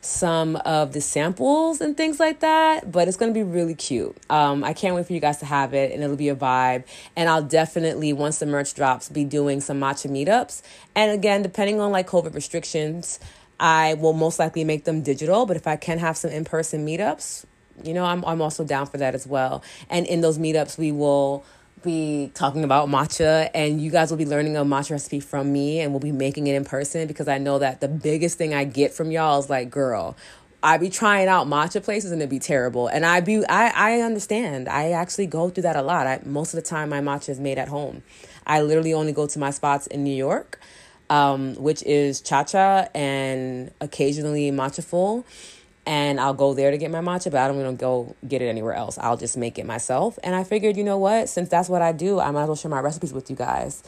some 0.00 0.56
of 0.56 0.92
the 0.92 1.00
samples 1.00 1.80
and 1.80 1.96
things 1.96 2.18
like 2.18 2.40
that, 2.40 2.90
but 2.90 3.06
it's 3.06 3.16
gonna 3.16 3.30
be 3.30 3.44
really 3.44 3.76
cute. 3.76 4.16
Um, 4.28 4.64
I 4.64 4.72
can't 4.72 4.96
wait 4.96 5.06
for 5.06 5.12
you 5.12 5.20
guys 5.20 5.38
to 5.38 5.46
have 5.46 5.72
it, 5.72 5.92
and 5.92 6.02
it'll 6.02 6.16
be 6.16 6.30
a 6.30 6.34
vibe. 6.34 6.82
And 7.14 7.28
I'll 7.28 7.44
definitely, 7.44 8.12
once 8.12 8.40
the 8.40 8.46
merch 8.46 8.74
drops, 8.74 9.08
be 9.08 9.22
doing 9.24 9.60
some 9.60 9.78
matcha 9.78 10.10
meetups. 10.10 10.62
And 10.96 11.12
again, 11.12 11.42
depending 11.42 11.78
on 11.78 11.92
like 11.92 12.08
COVID 12.08 12.34
restrictions, 12.34 13.20
I 13.60 13.94
will 13.94 14.14
most 14.14 14.40
likely 14.40 14.64
make 14.64 14.82
them 14.82 15.02
digital. 15.02 15.46
But 15.46 15.56
if 15.56 15.68
I 15.68 15.76
can 15.76 16.00
have 16.00 16.16
some 16.16 16.32
in 16.32 16.44
person 16.44 16.84
meetups, 16.84 17.44
you 17.84 17.94
know, 17.94 18.04
I'm 18.04 18.24
I'm 18.24 18.40
also 18.40 18.64
down 18.64 18.86
for 18.86 18.98
that 18.98 19.14
as 19.14 19.26
well. 19.26 19.62
And 19.90 20.06
in 20.06 20.20
those 20.20 20.38
meetups, 20.38 20.78
we 20.78 20.92
will 20.92 21.44
be 21.82 22.30
talking 22.34 22.64
about 22.64 22.88
matcha 22.88 23.50
and 23.54 23.80
you 23.80 23.90
guys 23.90 24.10
will 24.10 24.18
be 24.18 24.26
learning 24.26 24.56
a 24.56 24.64
matcha 24.64 24.92
recipe 24.92 25.20
from 25.20 25.52
me 25.52 25.80
and 25.80 25.92
we'll 25.92 26.00
be 26.00 26.12
making 26.12 26.46
it 26.46 26.54
in 26.54 26.64
person 26.64 27.08
because 27.08 27.28
I 27.28 27.38
know 27.38 27.58
that 27.58 27.80
the 27.80 27.88
biggest 27.88 28.38
thing 28.38 28.54
I 28.54 28.64
get 28.64 28.92
from 28.92 29.10
y'all 29.10 29.40
is 29.40 29.50
like, 29.50 29.70
girl, 29.70 30.16
I 30.62 30.78
be 30.78 30.90
trying 30.90 31.26
out 31.26 31.48
matcha 31.48 31.82
places 31.82 32.12
and 32.12 32.22
it'd 32.22 32.30
be 32.30 32.38
terrible. 32.38 32.86
And 32.86 33.04
I 33.04 33.20
be 33.20 33.44
I, 33.46 33.72
I 33.74 34.00
understand. 34.00 34.68
I 34.68 34.92
actually 34.92 35.26
go 35.26 35.50
through 35.50 35.64
that 35.64 35.76
a 35.76 35.82
lot. 35.82 36.06
I, 36.06 36.20
most 36.24 36.54
of 36.54 36.62
the 36.62 36.68
time 36.68 36.90
my 36.90 37.00
matcha 37.00 37.30
is 37.30 37.40
made 37.40 37.58
at 37.58 37.68
home. 37.68 38.02
I 38.46 38.62
literally 38.62 38.94
only 38.94 39.12
go 39.12 39.26
to 39.26 39.38
my 39.38 39.50
spots 39.50 39.86
in 39.88 40.04
New 40.04 40.14
York, 40.14 40.60
um, 41.10 41.54
which 41.56 41.82
is 41.82 42.20
Cha 42.20 42.44
Cha 42.44 42.88
and 42.94 43.72
occasionally 43.80 44.50
Matchaful 44.50 45.24
and 45.84 46.20
I'll 46.20 46.34
go 46.34 46.54
there 46.54 46.70
to 46.70 46.78
get 46.78 46.90
my 46.90 47.00
matcha, 47.00 47.30
but 47.30 47.40
I 47.40 47.48
don't 47.48 47.62
to 47.62 47.72
go 47.72 48.14
get 48.26 48.40
it 48.40 48.46
anywhere 48.46 48.74
else. 48.74 48.98
I'll 48.98 49.16
just 49.16 49.36
make 49.36 49.58
it 49.58 49.66
myself. 49.66 50.18
And 50.22 50.34
I 50.34 50.44
figured, 50.44 50.76
you 50.76 50.84
know 50.84 50.98
what? 50.98 51.28
Since 51.28 51.48
that's 51.48 51.68
what 51.68 51.82
I 51.82 51.92
do, 51.92 52.20
I 52.20 52.30
might 52.30 52.42
as 52.42 52.48
well 52.48 52.56
share 52.56 52.70
my 52.70 52.80
recipes 52.80 53.12
with 53.12 53.30
you 53.30 53.36
guys. 53.36 53.82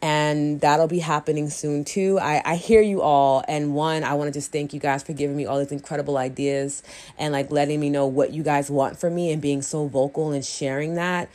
And 0.00 0.60
that'll 0.60 0.86
be 0.86 1.00
happening 1.00 1.50
soon 1.50 1.84
too. 1.84 2.18
I, 2.20 2.42
I 2.44 2.56
hear 2.56 2.80
you 2.82 3.00
all. 3.00 3.42
And 3.48 3.74
one, 3.74 4.04
I 4.04 4.14
want 4.14 4.32
to 4.32 4.38
just 4.38 4.52
thank 4.52 4.72
you 4.72 4.78
guys 4.78 5.02
for 5.02 5.12
giving 5.12 5.36
me 5.36 5.46
all 5.46 5.58
these 5.58 5.72
incredible 5.72 6.18
ideas 6.18 6.82
and 7.18 7.32
like 7.32 7.50
letting 7.50 7.80
me 7.80 7.90
know 7.90 8.06
what 8.06 8.30
you 8.30 8.42
guys 8.42 8.70
want 8.70 9.00
from 9.00 9.14
me 9.14 9.32
and 9.32 9.42
being 9.42 9.62
so 9.62 9.88
vocal 9.88 10.30
and 10.32 10.44
sharing 10.44 10.94
that 10.94 11.30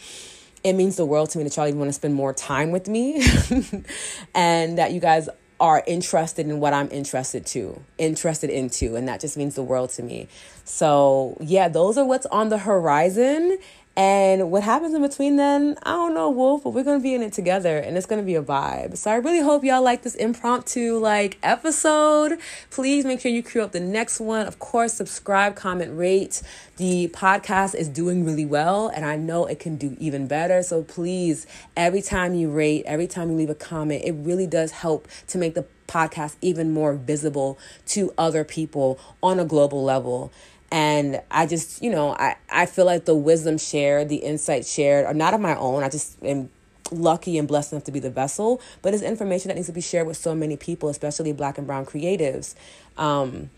it 0.63 0.73
means 0.73 0.95
the 0.95 1.05
world 1.05 1.29
to 1.29 1.37
me 1.37 1.43
that 1.43 1.55
y'all 1.57 1.67
even 1.67 1.79
want 1.79 1.89
to 1.89 1.93
spend 1.93 2.13
more 2.13 2.33
time 2.33 2.71
with 2.71 2.87
me 2.87 3.15
and 4.33 4.77
that 4.77 4.93
you 4.93 4.99
guys 5.01 5.27
are 5.63 5.81
interested 5.87 6.45
in 6.45 6.59
what 6.59 6.73
I'm 6.73 6.91
interested 6.91 7.45
to, 7.45 7.81
interested 7.97 8.49
into, 8.49 8.97
and 8.97 9.07
that 9.07 9.21
just 9.21 9.37
means 9.37 9.55
the 9.55 9.63
world 9.63 9.91
to 9.91 10.03
me. 10.03 10.27
So, 10.65 11.37
yeah, 11.39 11.69
those 11.69 11.97
are 11.97 12.03
what's 12.03 12.25
on 12.25 12.49
the 12.49 12.57
horizon. 12.57 13.57
And 13.95 14.49
what 14.49 14.63
happens 14.63 14.95
in 14.95 15.03
between 15.03 15.35
then, 15.35 15.77
I 15.83 15.91
don't 15.91 16.15
know, 16.15 16.27
Wolf, 16.31 16.63
but 16.63 16.71
we're 16.71 16.83
gonna 16.83 16.99
be 16.99 17.13
in 17.13 17.21
it 17.21 17.31
together 17.31 17.77
and 17.77 17.95
it's 17.95 18.07
gonna 18.07 18.23
be 18.23 18.33
a 18.33 18.41
vibe. 18.41 18.97
So 18.97 19.11
I 19.11 19.15
really 19.17 19.41
hope 19.41 19.63
y'all 19.63 19.83
like 19.83 20.01
this 20.01 20.15
impromptu 20.15 20.97
like 20.97 21.37
episode. 21.43 22.39
Please 22.71 23.05
make 23.05 23.19
sure 23.19 23.31
you 23.31 23.43
queue 23.43 23.61
up 23.61 23.71
the 23.71 23.79
next 23.79 24.19
one. 24.19 24.47
Of 24.47 24.57
course, 24.57 24.93
subscribe, 24.93 25.55
comment, 25.55 25.95
rate. 25.95 26.41
The 26.77 27.09
podcast 27.09 27.75
is 27.75 27.87
doing 27.87 28.25
really 28.25 28.45
well 28.45 28.87
and 28.87 29.05
I 29.05 29.15
know 29.15 29.45
it 29.45 29.59
can 29.59 29.75
do 29.75 29.95
even 29.99 30.25
better. 30.25 30.63
So 30.63 30.81
please, 30.81 31.45
every 31.77 32.01
time 32.01 32.33
you 32.33 32.49
rate, 32.49 32.85
every 32.87 33.05
time 33.05 33.29
you 33.29 33.35
leave 33.35 33.51
a 33.51 33.55
comment, 33.55 34.03
it 34.05 34.13
really 34.13 34.47
does 34.47 34.71
help 34.71 35.07
to 35.27 35.37
make 35.37 35.53
the 35.53 35.65
podcast 35.87 36.35
even 36.41 36.71
more 36.71 36.95
visible 36.95 37.59
to 37.85 38.11
other 38.17 38.43
people 38.43 38.99
on 39.21 39.39
a 39.39 39.45
global 39.45 39.83
level. 39.83 40.31
And 40.73 41.21
I 41.29 41.45
just, 41.45 41.83
you 41.83 41.91
know, 41.91 42.15
I, 42.15 42.35
I 42.49 42.65
feel 42.65 42.85
like 42.85 43.05
the 43.05 43.13
wisdom 43.13 43.59
shared, 43.59 44.09
the 44.09 44.15
insight 44.15 44.65
shared 44.65 45.05
are 45.05 45.13
not 45.13 45.35
of 45.35 45.39
my 45.39 45.55
own. 45.55 45.83
I 45.83 45.89
just 45.89 46.17
am 46.23 46.49
lucky 46.91 47.37
and 47.37 47.47
blessed 47.47 47.73
enough 47.73 47.83
to 47.83 47.91
be 47.91 47.99
the 47.99 48.09
vessel, 48.09 48.59
but 48.81 48.91
it's 48.91 49.03
information 49.03 49.49
that 49.49 49.55
needs 49.55 49.67
to 49.67 49.73
be 49.73 49.81
shared 49.81 50.07
with 50.07 50.17
so 50.17 50.33
many 50.33 50.57
people, 50.57 50.89
especially 50.89 51.31
black 51.31 51.59
and 51.59 51.67
brown 51.67 51.85
creatives. 51.85 52.55
Um, 52.97 53.51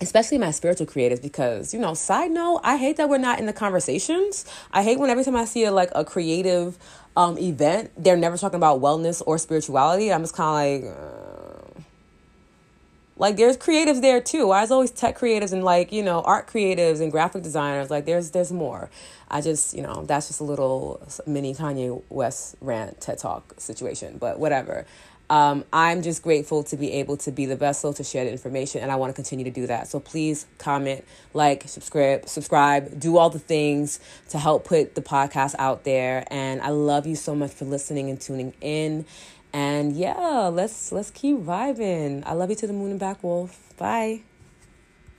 especially 0.00 0.38
my 0.38 0.50
spiritual 0.50 0.86
creatives 0.86 1.22
because 1.22 1.72
you 1.72 1.78
know 1.78 1.94
side 1.94 2.30
note 2.30 2.60
i 2.64 2.76
hate 2.76 2.96
that 2.96 3.08
we're 3.08 3.16
not 3.16 3.38
in 3.38 3.46
the 3.46 3.52
conversations 3.52 4.44
i 4.72 4.82
hate 4.82 4.98
when 4.98 5.08
every 5.08 5.22
time 5.22 5.36
i 5.36 5.44
see 5.44 5.64
a 5.64 5.70
like 5.70 5.88
a 5.94 6.04
creative 6.04 6.76
um 7.16 7.38
event 7.38 7.92
they're 7.96 8.16
never 8.16 8.36
talking 8.36 8.56
about 8.56 8.80
wellness 8.80 9.22
or 9.24 9.38
spirituality 9.38 10.12
i'm 10.12 10.22
just 10.22 10.34
kind 10.34 10.82
of 10.84 10.90
like 10.90 10.98
uh, 10.98 11.53
like 13.16 13.36
there's 13.36 13.56
creatives 13.56 14.00
there 14.00 14.20
too. 14.20 14.50
I 14.50 14.62
was 14.62 14.70
always 14.70 14.90
tech 14.90 15.18
creatives 15.18 15.52
and 15.52 15.62
like, 15.64 15.92
you 15.92 16.02
know, 16.02 16.20
art 16.22 16.46
creatives 16.46 17.00
and 17.00 17.12
graphic 17.12 17.42
designers. 17.42 17.90
Like 17.90 18.06
there's 18.06 18.30
there's 18.30 18.52
more. 18.52 18.90
I 19.30 19.40
just, 19.40 19.74
you 19.74 19.82
know, 19.82 20.04
that's 20.04 20.28
just 20.28 20.40
a 20.40 20.44
little 20.44 21.06
mini 21.26 21.54
Kanye 21.54 22.02
West 22.08 22.56
rant 22.60 23.00
TED 23.00 23.18
Talk 23.18 23.54
situation, 23.58 24.18
but 24.18 24.38
whatever. 24.38 24.86
Um, 25.30 25.64
I'm 25.72 26.02
just 26.02 26.22
grateful 26.22 26.62
to 26.64 26.76
be 26.76 26.92
able 26.92 27.16
to 27.18 27.32
be 27.32 27.46
the 27.46 27.56
vessel 27.56 27.94
to 27.94 28.04
share 28.04 28.24
the 28.24 28.30
information, 28.30 28.82
and 28.82 28.92
I 28.92 28.96
want 28.96 29.10
to 29.10 29.14
continue 29.14 29.44
to 29.46 29.50
do 29.50 29.66
that. 29.66 29.88
So 29.88 29.98
please 29.98 30.46
comment, 30.58 31.02
like, 31.32 31.66
subscribe, 31.66 32.28
subscribe, 32.28 33.00
do 33.00 33.16
all 33.16 33.30
the 33.30 33.38
things 33.38 34.00
to 34.28 34.38
help 34.38 34.66
put 34.66 34.94
the 34.94 35.00
podcast 35.00 35.54
out 35.58 35.84
there. 35.84 36.24
And 36.30 36.60
I 36.60 36.68
love 36.68 37.06
you 37.06 37.16
so 37.16 37.34
much 37.34 37.52
for 37.52 37.64
listening 37.64 38.10
and 38.10 38.20
tuning 38.20 38.52
in. 38.60 39.06
And 39.54 39.96
yeah, 39.96 40.50
let's 40.52 40.90
let's 40.90 41.10
keep 41.10 41.36
vibing. 41.36 42.24
I 42.26 42.32
love 42.32 42.50
you 42.50 42.56
to 42.56 42.66
the 42.66 42.72
moon 42.72 42.90
and 42.90 42.98
back, 42.98 43.22
Wolf. 43.22 43.72
Bye. 43.78 44.22